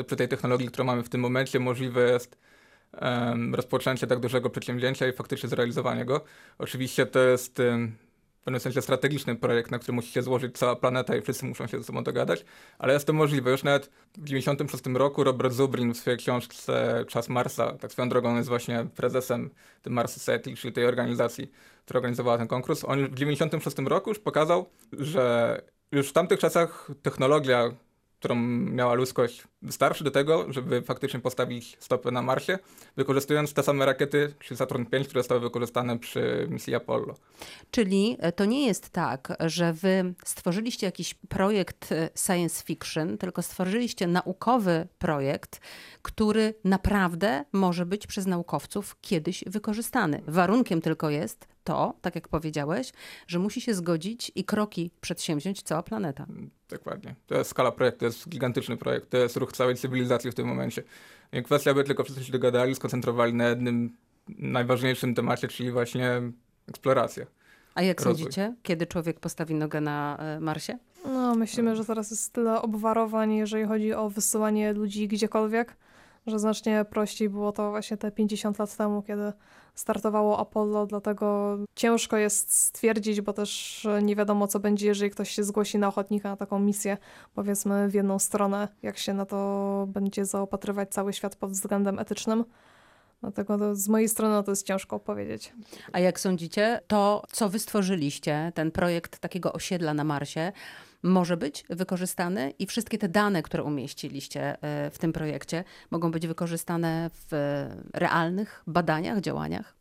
Przy 0.07 0.16
tej 0.16 0.28
technologii, 0.28 0.68
którą 0.68 0.85
mamy 0.85 1.02
w 1.02 1.09
tym 1.09 1.20
momencie, 1.20 1.61
możliwe 1.61 2.11
jest 2.11 2.38
rozpoczęcie 3.52 4.07
tak 4.07 4.20
dużego 4.20 4.50
przedsięwzięcia 4.50 5.09
i 5.09 5.12
faktycznie 5.12 5.48
zrealizowanie 5.48 6.04
go. 6.04 6.20
Oczywiście 6.59 7.07
to 7.07 7.18
jest 7.18 7.62
w 8.40 8.44
pewnym 8.44 8.61
sensie 8.61 8.83
strategiczny 8.83 9.37
projekt, 9.37 9.70
na 9.70 9.78
który 9.78 9.92
musi 9.92 10.12
się 10.12 10.22
złożyć 10.22 10.59
cała 10.59 10.76
planeta 10.76 11.16
i 11.16 11.22
wszyscy 11.22 11.46
muszą 11.46 11.66
się 11.66 11.78
ze 11.78 11.85
sobą 11.85 12.04
dogadać, 12.04 12.44
ale 12.78 12.92
jest 12.92 13.07
to 13.07 13.12
możliwe. 13.12 13.50
Już 13.50 13.62
nawet 13.62 13.87
w 13.87 14.24
1996 14.24 14.98
roku 14.98 15.24
Robert 15.24 15.54
Zubrin 15.54 15.94
w 15.94 15.96
swojej 15.96 16.18
książce 16.18 17.04
Czas 17.09 17.28
Marsa, 17.28 17.72
tak 17.72 17.92
swoją 17.92 18.09
drogą 18.09 18.37
jest 18.37 18.48
właśnie 18.48 18.87
prezesem 18.96 19.50
tym 19.83 19.92
Mars 19.92 20.12
Society, 20.12 20.57
czyli 20.57 20.72
tej 20.72 20.87
organizacji, 20.87 21.50
która 21.85 21.98
organizowała 21.98 22.38
ten 22.38 22.48
konkurs. 22.48 22.85
On 22.85 22.98
w 22.98 23.14
1996 23.14 23.88
roku 23.88 24.11
już 24.11 24.18
pokazał, 24.18 24.70
że 24.92 25.61
już 25.92 26.09
w 26.09 26.12
tamtych 26.12 26.38
czasach 26.38 26.90
technologia 27.02 27.70
którą 28.24 28.34
miała 28.34 28.94
ludzkość, 28.94 29.44
wystarczy 29.62 30.04
do 30.04 30.10
tego, 30.10 30.52
żeby 30.52 30.82
faktycznie 30.82 31.20
postawić 31.20 31.76
stopę 31.80 32.10
na 32.10 32.22
Marsie, 32.22 32.58
wykorzystując 32.96 33.54
te 33.54 33.62
same 33.62 33.87
rakiety, 33.87 34.34
czyli 34.38 34.58
Saturn 34.58 34.84
V, 34.90 35.04
które 35.04 35.20
zostały 35.20 35.40
wykorzystane 35.40 35.98
przy 35.98 36.46
misji 36.50 36.74
Apollo. 36.74 37.14
Czyli 37.70 38.16
e, 38.20 38.32
to 38.32 38.44
nie 38.44 38.66
jest 38.66 38.90
tak, 38.90 39.37
że 39.40 39.72
wy 39.72 40.14
stworzyliście 40.24 40.87
jakiś 40.87 41.14
projekt 41.14 41.92
e, 41.92 42.10
science 42.26 42.64
fiction, 42.64 43.18
tylko 43.18 43.42
stworzyliście 43.42 44.06
naukowy 44.06 44.88
projekt, 44.98 45.60
który 46.02 46.54
naprawdę 46.64 47.44
może 47.52 47.87
być 47.87 48.06
przez 48.06 48.26
naukowców 48.26 48.96
kiedyś 49.00 49.44
wykorzystany. 49.46 50.22
Warunkiem 50.26 50.80
tylko 50.80 51.10
jest 51.10 51.46
to, 51.64 51.94
tak 52.00 52.14
jak 52.14 52.28
powiedziałeś, 52.28 52.92
że 53.26 53.38
musi 53.38 53.60
się 53.60 53.74
zgodzić 53.74 54.32
i 54.34 54.44
kroki 54.44 54.90
przedsięwziąć 55.00 55.62
cała 55.62 55.82
planeta. 55.82 56.26
Dokładnie. 56.74 57.14
To 57.26 57.38
jest 57.38 57.50
skala 57.50 57.72
projektu, 57.72 58.00
to 58.00 58.06
jest 58.06 58.28
gigantyczny 58.28 58.76
projekt, 58.76 59.10
to 59.10 59.16
jest 59.16 59.37
ruch 59.37 59.52
całej 59.52 59.76
cywilizacji 59.76 60.30
w 60.30 60.34
tym 60.34 60.46
momencie. 60.46 60.82
I 61.32 61.42
kwestia, 61.42 61.74
by 61.74 61.84
tylko 61.84 62.04
wszyscy 62.04 62.24
się 62.24 62.32
dogadali, 62.32 62.74
skoncentrowali 62.74 63.34
na 63.34 63.48
jednym 63.48 63.96
najważniejszym 64.28 65.14
temacie, 65.14 65.48
czyli 65.48 65.70
właśnie 65.70 66.22
eksploracja. 66.68 67.26
A 67.74 67.82
jak 67.82 68.00
Rozwój. 68.00 68.22
sądzicie, 68.22 68.54
kiedy 68.62 68.87
człowiek 68.87 69.20
postawi 69.20 69.54
nogę 69.54 69.80
na 69.80 70.16
e, 70.18 70.40
Marsie? 70.40 70.78
No, 71.04 71.34
myślimy, 71.34 71.76
że 71.76 71.84
teraz 71.84 72.10
jest 72.10 72.32
tyle 72.32 72.62
obwarowań, 72.62 73.34
jeżeli 73.34 73.64
chodzi 73.64 73.92
o 73.92 74.10
wysyłanie 74.10 74.72
ludzi 74.72 75.08
gdziekolwiek, 75.08 75.76
że 76.26 76.38
znacznie 76.38 76.84
prościej 76.90 77.28
było 77.28 77.52
to 77.52 77.70
właśnie 77.70 77.96
te 77.96 78.10
50 78.10 78.58
lat 78.58 78.76
temu, 78.76 79.02
kiedy 79.02 79.32
startowało 79.74 80.38
Apollo, 80.38 80.87
dlatego 80.87 81.58
ciężko 81.74 82.16
jest 82.16 82.52
stwierdzić, 82.52 83.20
bo 83.20 83.32
też 83.32 83.87
nie 84.02 84.16
wiadomo, 84.16 84.46
co 84.46 84.60
będzie, 84.60 84.87
jeżeli 84.87 85.10
ktoś 85.10 85.30
się 85.30 85.44
zgłosi 85.44 85.78
na 85.78 85.88
ochotnika 85.88 86.28
na 86.28 86.37
taką 86.37 86.58
misję, 86.58 86.96
powiedzmy 87.34 87.88
w 87.88 87.94
jedną 87.94 88.18
stronę, 88.18 88.68
jak 88.82 88.98
się 88.98 89.14
na 89.14 89.26
to 89.26 89.84
będzie 89.88 90.24
zaopatrywać 90.24 90.90
cały 90.90 91.12
świat 91.12 91.37
pod 91.37 91.50
względem 91.50 91.98
etycznym. 91.98 92.44
Dlatego 93.20 93.58
to, 93.58 93.74
z 93.76 93.88
mojej 93.88 94.08
strony 94.08 94.44
to 94.44 94.52
jest 94.52 94.66
ciężko 94.66 95.00
powiedzieć. 95.00 95.52
A 95.92 95.98
jak 95.98 96.20
sądzicie, 96.20 96.80
to 96.87 97.22
co 97.28 97.48
wy 97.48 97.58
stworzyliście, 97.58 98.52
ten 98.54 98.70
projekt 98.70 99.18
takiego 99.18 99.52
osiedla 99.52 99.94
na 99.94 100.04
Marsie, 100.04 100.52
może 101.05 101.37
być 101.37 101.64
wykorzystany 101.71 102.51
i 102.59 102.67
wszystkie 102.67 102.99
te 102.99 103.09
dane, 103.09 103.43
które 103.43 103.62
umieściliście 103.62 104.62
e, 104.62 104.90
w 104.90 104.99
tym 104.99 105.12
projekcie, 105.12 105.64
mogą 105.90 106.11
być 106.11 106.27
wykorzystane 106.27 107.11
w 107.14 107.67
realnych 107.95 108.62
badaniach, 108.67 109.21
działaniach? 109.21 109.75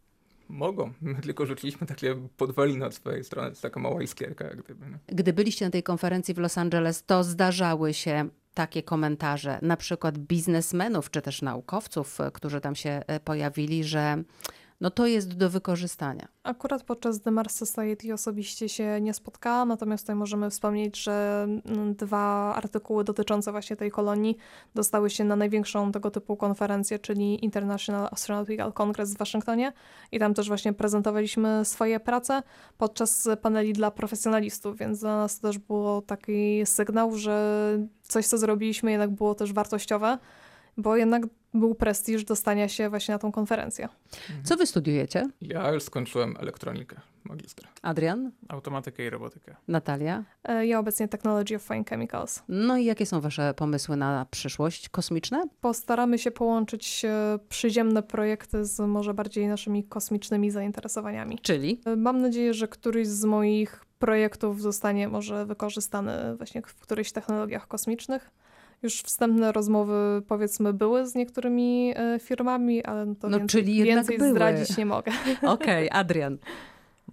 Mogą. 0.50 0.94
My 1.02 1.22
tylko 1.22 1.46
rzuciliśmy 1.46 1.88
takie 1.88 2.16
podwaliny 2.38 2.86
od 2.86 2.96
swojej 2.96 3.24
strony. 3.24 3.48
To 3.48 3.52
jest 3.52 3.62
taka 3.62 3.80
mała 3.80 4.04
iskierka, 4.04 4.46
jak 4.46 4.64
gdyby. 4.64 4.86
Nie? 4.86 4.98
Gdy 5.08 5.34
byliście 5.34 5.66
na 5.66 5.72
tej 5.72 5.84
konferencji 5.84 6.34
w 6.34 6.38
Los 6.38 6.58
Angeles, 6.58 7.06
to 7.06 7.24
zdarzały 7.24 7.94
się 7.94 8.30
takie 8.54 8.84
komentarze, 8.84 9.60
na 9.62 9.78
przykład 9.78 10.18
biznesmenów 10.18 11.12
czy 11.12 11.22
też 11.22 11.42
naukowców, 11.42 12.18
którzy 12.34 12.62
tam 12.62 12.76
się 12.76 13.02
e, 13.08 13.20
pojawili, 13.20 13.84
że 13.84 14.24
no 14.84 14.92
to 14.92 15.08
jest 15.08 15.34
do 15.34 15.50
wykorzystania. 15.50 16.28
Akurat 16.44 16.84
podczas 16.84 17.22
The 17.22 17.32
Mars 17.32 17.56
Society 17.56 18.14
osobiście 18.14 18.70
się 18.70 19.02
nie 19.02 19.14
spotkałam, 19.14 19.68
natomiast 19.68 20.04
tutaj 20.04 20.16
możemy 20.16 20.50
wspomnieć, 20.50 21.04
że 21.04 21.48
mm, 21.66 21.96
dwa 21.96 22.56
artykuły 22.56 23.04
dotyczące 23.04 23.52
właśnie 23.52 23.76
tej 23.76 23.92
kolonii 23.92 24.38
dostały 24.76 25.10
się 25.10 25.24
na 25.24 25.36
największą 25.36 25.92
tego 25.92 26.12
typu 26.12 26.38
konferencję, 26.38 27.00
czyli 27.00 27.46
International 27.46 28.08
Astronautical 28.12 28.74
Congress 28.74 29.14
w 29.14 29.18
Waszyngtonie 29.18 29.74
i 30.12 30.20
tam 30.20 30.34
też 30.34 30.48
właśnie 30.48 30.74
prezentowaliśmy 30.74 31.66
swoje 31.66 32.00
prace 32.00 32.44
podczas 32.78 33.28
paneli 33.42 33.74
dla 33.74 33.92
profesjonalistów, 33.92 34.78
więc 34.78 35.00
dla 35.00 35.18
nas 35.18 35.40
też 35.40 35.58
było 35.58 36.02
taki 36.02 36.66
sygnał, 36.66 37.18
że 37.18 37.78
coś, 38.02 38.28
co 38.28 38.38
zrobiliśmy 38.38 38.92
jednak 38.92 39.12
było 39.12 39.36
też 39.36 39.54
wartościowe, 39.54 40.18
bo 40.78 40.96
jednak 40.98 41.24
był 41.54 41.76
prestiż 41.76 42.24
dostania 42.24 42.68
się 42.68 42.90
właśnie 42.90 43.14
na 43.16 43.20
tą 43.20 43.32
konferencję. 43.32 43.90
Co 44.44 44.58
wy 44.58 44.66
studiujecie? 44.66 45.28
Ja 45.42 45.72
już 45.72 45.84
skończyłem 45.84 46.36
elektronikę, 46.40 46.96
magistra. 47.24 47.70
Adrian? 47.82 48.32
Automatykę 48.50 49.06
i 49.06 49.10
robotykę. 49.10 49.56
Natalia? 49.68 50.24
E, 50.44 50.66
Ja 50.68 50.80
obecnie 50.80 51.08
Technology 51.08 51.56
of 51.56 51.62
Fine 51.62 51.84
Chemicals. 51.90 52.44
No 52.48 52.78
i 52.78 52.86
jakie 52.86 53.06
są 53.06 53.22
wasze 53.22 53.54
pomysły 53.54 53.98
na 53.98 54.26
przyszłość 54.32 54.90
kosmiczne? 54.90 55.44
Postaramy 55.62 56.20
się 56.20 56.32
połączyć 56.32 57.06
e, 57.06 57.40
przyziemne 57.50 58.04
projekty 58.04 58.66
z 58.66 58.80
może 58.80 59.14
bardziej 59.14 59.48
naszymi 59.48 59.84
kosmicznymi 59.84 60.52
zainteresowaniami. 60.52 61.40
Czyli? 61.42 61.82
E, 61.86 61.96
Mam 61.96 62.22
nadzieję, 62.22 62.54
że 62.54 62.68
któryś 62.68 63.08
z 63.08 63.26
moich 63.26 63.86
projektów 64.00 64.62
zostanie 64.62 65.08
może 65.08 65.46
wykorzystany 65.46 66.36
właśnie 66.38 66.62
w 66.62 66.76
którychś 66.76 67.12
technologiach 67.12 67.68
kosmicznych. 67.68 68.32
Już 68.84 69.02
wstępne 69.02 69.52
rozmowy 69.52 70.22
powiedzmy 70.28 70.74
były 70.74 71.08
z 71.08 71.16
niektórymi 71.16 71.94
e, 71.96 72.20
firmami, 72.20 72.84
ale 72.84 73.06
no 73.06 73.16
to 73.16 73.30
No, 73.30 73.40
więcej, 73.40 73.62
czyli 73.62 73.76
jednak 73.78 73.96
więcej 73.96 74.18
były. 74.18 74.30
zdradzić 74.32 74.78
nie 74.78 74.86
mogę. 74.86 75.12
Okej, 75.42 75.90
Adrian. 75.92 76.38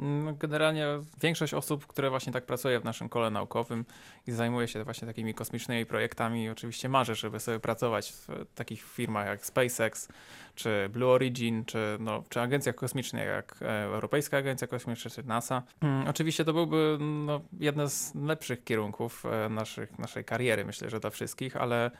Mm, 0.01 0.37
Generalnie 0.37 0.87
większość 1.23 1.55
osób, 1.55 1.87
które 1.87 2.11
właśnie 2.11 2.33
tak 2.33 2.47
pracuje 2.47 2.81
w 2.81 2.85
naszym 2.85 3.09
kole 3.09 3.31
naukowym 3.31 3.85
i 4.27 4.33
zajmuje 4.33 4.69
się 4.69 4.85
właśnie 4.85 5.09
takimi 5.09 5.35
kosmicznymi 5.35 5.87
projektami, 5.87 6.49
oczywiście 6.49 6.89
marzy, 6.89 7.15
żeby 7.15 7.41
sobie 7.41 7.61
pracować 7.61 8.13
w 8.13 8.55
takich 8.55 8.83
firmach 8.83 9.27
jak 9.27 9.47
SpaceX, 9.47 10.09
czy 10.55 10.89
Blue 10.93 11.11
Origin, 11.11 11.65
czy, 11.65 11.97
no, 12.01 12.25
czy 12.29 12.41
agencjach 12.41 12.75
kosmicznych 12.75 13.27
jak 13.27 13.57
e, 13.63 13.83
Europejska 13.83 14.37
Agencja 14.37 14.67
Kosmiczna, 14.67 15.11
czy 15.11 15.23
NASA. 15.23 15.63
Mm, 15.81 16.09
Oczywiście 16.09 16.45
to 16.45 16.53
byłby 16.53 16.99
no, 17.01 17.41
jeden 17.61 17.91
z 17.91 18.15
lepszych 18.15 18.65
kierunków 18.65 19.27
e, 19.27 19.49
naszych, 19.49 19.99
naszej 19.99 20.25
kariery, 20.25 20.65
myślę, 20.65 20.91
że 20.91 21.01
dla 21.01 21.11
wszystkich, 21.11 21.57
ale 21.57 21.91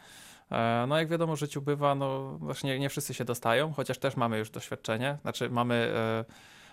e, 0.51 0.85
no 0.89 0.99
jak 0.99 1.09
wiadomo, 1.09 1.37
życiu 1.37 1.63
bywa, 1.63 1.95
no 1.95 2.39
właśnie 2.39 2.79
nie 2.79 2.89
wszyscy 2.89 3.15
się 3.15 3.25
dostają, 3.25 3.73
chociaż 3.73 3.99
też 3.99 4.17
mamy 4.17 4.39
już 4.39 4.51
doświadczenie, 4.51 5.19
znaczy 5.23 5.51
mamy... 5.51 5.93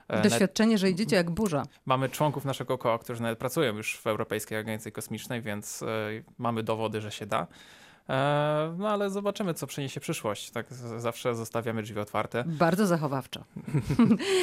e, 0.07 0.21
Doświadczenie, 0.21 0.77
że 0.77 0.89
idziecie 0.89 1.15
jak 1.15 1.31
burza. 1.31 1.63
Mamy 1.85 2.09
członków 2.09 2.45
naszego 2.45 2.77
koła, 2.77 2.99
którzy 2.99 3.21
nawet 3.21 3.39
pracują 3.39 3.77
już 3.77 3.97
w 3.97 4.07
Europejskiej 4.07 4.57
Agencji 4.57 4.91
Kosmicznej, 4.91 5.41
więc 5.41 5.83
e, 5.83 5.87
mamy 6.37 6.63
dowody, 6.63 7.01
że 7.01 7.11
się 7.11 7.25
da. 7.25 7.47
E, 8.09 8.75
no 8.77 8.89
ale 8.89 9.09
zobaczymy, 9.09 9.53
co 9.53 9.67
przyniesie 9.67 9.99
przyszłość. 9.99 10.51
Tak 10.51 10.73
zawsze 10.97 11.35
zostawiamy 11.35 11.83
drzwi 11.83 11.99
otwarte. 11.99 12.43
Bardzo 12.47 12.87
zachowawczo. 12.87 13.43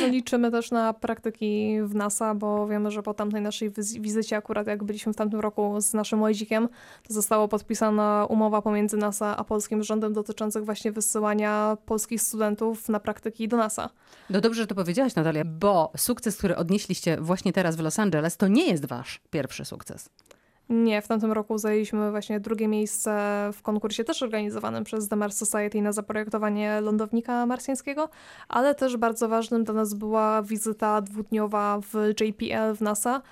No, 0.00 0.06
liczymy 0.06 0.50
też 0.50 0.70
na 0.70 0.92
praktyki 0.92 1.76
w 1.82 1.94
NASA, 1.94 2.34
bo 2.34 2.66
wiemy, 2.68 2.90
że 2.90 3.02
po 3.02 3.14
tamtej 3.14 3.40
naszej 3.42 3.70
wiz- 3.70 3.98
wizycie, 4.00 4.36
akurat 4.36 4.66
jak 4.66 4.84
byliśmy 4.84 5.12
w 5.12 5.16
tamtym 5.16 5.40
roku 5.40 5.80
z 5.80 5.94
naszym 5.94 6.22
łazikiem, 6.22 6.68
to 7.08 7.14
została 7.14 7.48
podpisana 7.48 8.26
umowa 8.28 8.62
pomiędzy 8.62 8.96
NASA 8.96 9.36
a 9.36 9.44
polskim 9.44 9.82
rządem 9.82 10.12
dotyczących 10.12 10.64
właśnie 10.64 10.92
wysyłania 10.92 11.76
polskich 11.86 12.22
studentów 12.22 12.88
na 12.88 13.00
praktyki 13.00 13.48
do 13.48 13.56
NASA. 13.56 13.90
No 14.30 14.40
dobrze, 14.40 14.62
że 14.62 14.66
to 14.66 14.74
powiedziałaś, 14.74 15.14
Natalia, 15.14 15.42
bo 15.44 15.92
sukces, 15.96 16.36
który 16.36 16.56
odnieśliście 16.56 17.16
właśnie 17.20 17.52
teraz 17.52 17.76
w 17.76 17.80
Los 17.80 17.98
Angeles, 17.98 18.36
to 18.36 18.48
nie 18.48 18.66
jest 18.66 18.86
wasz 18.86 19.20
pierwszy 19.30 19.64
sukces. 19.64 20.08
Nie, 20.68 21.02
w 21.02 21.08
tamtym 21.08 21.32
roku 21.32 21.58
zajęliśmy 21.58 22.10
właśnie 22.10 22.40
drugie 22.40 22.68
miejsce 22.68 23.10
w 23.52 23.62
konkursie 23.62 24.04
też 24.04 24.22
organizowanym 24.22 24.84
przez 24.84 25.08
The 25.08 25.16
Mars 25.16 25.36
Society 25.36 25.82
na 25.82 25.92
zaprojektowanie 25.92 26.80
lądownika 26.80 27.46
marsjańskiego, 27.46 28.08
ale 28.48 28.74
też 28.74 28.96
bardzo 28.96 29.28
ważnym 29.28 29.64
dla 29.64 29.74
nas 29.74 29.94
była 29.94 30.42
wizyta 30.42 31.00
dwudniowa 31.00 31.80
w 31.80 32.20
JPL 32.20 32.74
w 32.76 32.80
NASA 32.80 33.22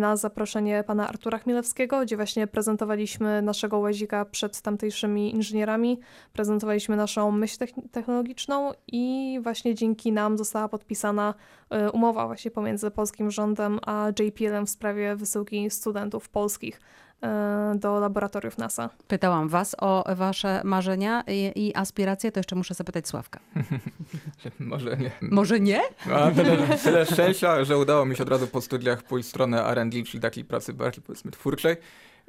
na 0.00 0.16
zaproszenie 0.16 0.84
pana 0.86 1.08
Artura 1.08 1.38
Chmielewskiego, 1.38 2.00
gdzie 2.00 2.16
właśnie 2.16 2.46
prezentowaliśmy 2.46 3.42
naszego 3.42 3.78
łazika 3.78 4.24
przed 4.24 4.60
tamtejszymi 4.60 5.34
inżynierami, 5.34 6.00
prezentowaliśmy 6.32 6.96
naszą 6.96 7.30
myśl 7.30 7.58
techn- 7.58 7.88
technologiczną 7.90 8.72
i 8.86 9.38
właśnie 9.42 9.74
dzięki 9.74 10.12
nam 10.12 10.38
została 10.38 10.68
podpisana 10.68 11.34
e, 11.70 11.90
umowa 11.90 12.26
właśnie 12.26 12.50
pomiędzy 12.50 12.90
polskim 12.90 13.30
rządem 13.30 13.78
a 13.86 14.08
JPL-em 14.18 14.66
w 14.66 14.70
sprawie 14.70 15.16
wysyłki 15.16 15.70
studentów 15.70 16.28
polskich. 16.28 16.80
e, 16.80 17.07
do 17.74 18.00
laboratoriów 18.00 18.58
NASA. 18.58 18.90
Pytałam 19.08 19.48
was 19.48 19.76
o 19.78 20.04
wasze 20.16 20.60
marzenia 20.64 21.24
i, 21.26 21.52
i 21.56 21.76
aspiracje, 21.76 22.32
to 22.32 22.40
jeszcze 22.40 22.56
muszę 22.56 22.74
zapytać 22.74 23.08
Sławka. 23.08 23.40
Może 24.58 24.96
nie. 24.96 25.10
Może 25.20 25.60
nie? 25.60 25.80
A 26.12 26.30
tyle, 26.30 26.56
tyle 26.84 27.06
szczęścia, 27.06 27.64
że 27.64 27.78
udało 27.78 28.04
mi 28.06 28.16
się 28.16 28.22
od 28.22 28.28
razu 28.28 28.46
po 28.46 28.60
studiach 28.60 29.02
pójść 29.02 29.28
w 29.28 29.30
stronę 29.30 29.64
R&D, 29.64 30.02
czyli 30.02 30.20
takiej 30.20 30.44
pracy 30.44 30.72
bardziej 30.72 31.02
powiedzmy 31.02 31.30
twórczej. 31.30 31.76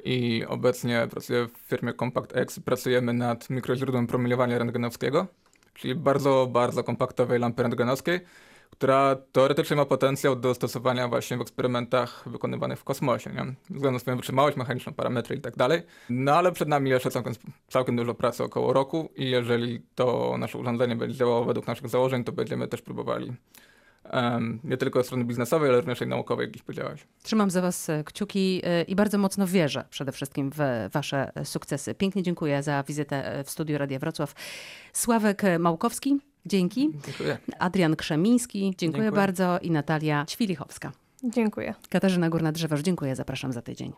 I 0.04 0.44
obecnie 0.48 1.08
pracuję 1.10 1.46
w 1.46 1.68
firmie 1.68 1.94
Compact 1.94 2.36
X. 2.36 2.60
Pracujemy 2.60 3.12
nad 3.12 3.50
mikroźródłem 3.50 4.06
promieniowania 4.06 4.58
rentgenowskiego, 4.58 5.26
czyli 5.74 5.94
bardzo, 5.94 6.48
bardzo 6.52 6.84
kompaktowej 6.84 7.38
lampy 7.38 7.62
rentgenowskiej, 7.62 8.20
która 8.80 9.16
teoretycznie 9.32 9.76
ma 9.76 9.84
potencjał 9.84 10.36
do 10.36 10.54
stosowania 10.54 11.08
właśnie 11.08 11.36
w 11.36 11.40
eksperymentach 11.40 12.24
wykonywanych 12.26 12.78
w 12.78 12.84
kosmosie, 12.84 13.30
nie? 13.30 13.54
względem 13.70 14.00
swoją 14.00 14.16
wytrzymałość 14.16 14.56
mechaniczną, 14.56 14.94
parametry 14.94 15.36
i 15.36 15.40
tak 15.40 15.56
dalej. 15.56 15.82
No 16.10 16.34
ale 16.34 16.52
przed 16.52 16.68
nami 16.68 16.90
jeszcze 16.90 17.10
całkiem, 17.10 17.32
całkiem 17.68 17.96
dużo 17.96 18.14
pracy, 18.14 18.44
około 18.44 18.72
roku 18.72 19.08
i 19.16 19.30
jeżeli 19.30 19.82
to 19.94 20.36
nasze 20.38 20.58
urządzenie 20.58 20.96
będzie 20.96 21.16
działało 21.16 21.44
według 21.44 21.66
naszych 21.66 21.88
założeń, 21.88 22.24
to 22.24 22.32
będziemy 22.32 22.68
też 22.68 22.82
próbowali 22.82 23.32
um, 24.12 24.60
nie 24.64 24.76
tylko 24.76 25.00
od 25.00 25.06
strony 25.06 25.24
biznesowej, 25.24 25.68
ale 25.68 25.80
również 25.80 26.00
i 26.00 26.06
naukowej, 26.06 26.44
jak 26.44 26.54
dziś 26.54 26.62
powiedziałaś. 26.62 27.06
Trzymam 27.22 27.50
za 27.50 27.62
Was 27.62 27.90
e, 27.90 28.04
kciuki 28.04 28.60
e, 28.64 28.82
i 28.82 28.94
bardzo 28.94 29.18
mocno 29.18 29.46
wierzę 29.46 29.84
przede 29.90 30.12
wszystkim 30.12 30.50
w 30.50 30.60
e, 30.60 30.90
Wasze 30.92 31.32
sukcesy. 31.44 31.94
Pięknie 31.94 32.22
dziękuję 32.22 32.62
za 32.62 32.82
wizytę 32.82 33.42
w 33.44 33.50
studiu 33.50 33.78
Radia 33.78 33.98
Wrocław. 33.98 34.34
Sławek 34.92 35.42
Małkowski, 35.58 36.20
Dzięki. 36.46 36.90
Dziękuję. 37.06 37.38
Adrian 37.58 37.96
Krzemiński, 37.96 38.58
dziękuję, 38.60 38.78
dziękuję. 38.78 39.12
bardzo 39.12 39.58
i 39.62 39.70
Natalia 39.70 40.24
Świlichowska. 40.28 40.92
Dziękuję. 41.24 41.74
Katarzyna 41.88 42.30
Górna-Drzewoż, 42.30 42.80
dziękuję, 42.82 43.16
zapraszam 43.16 43.52
za 43.52 43.62
tydzień. 43.62 43.92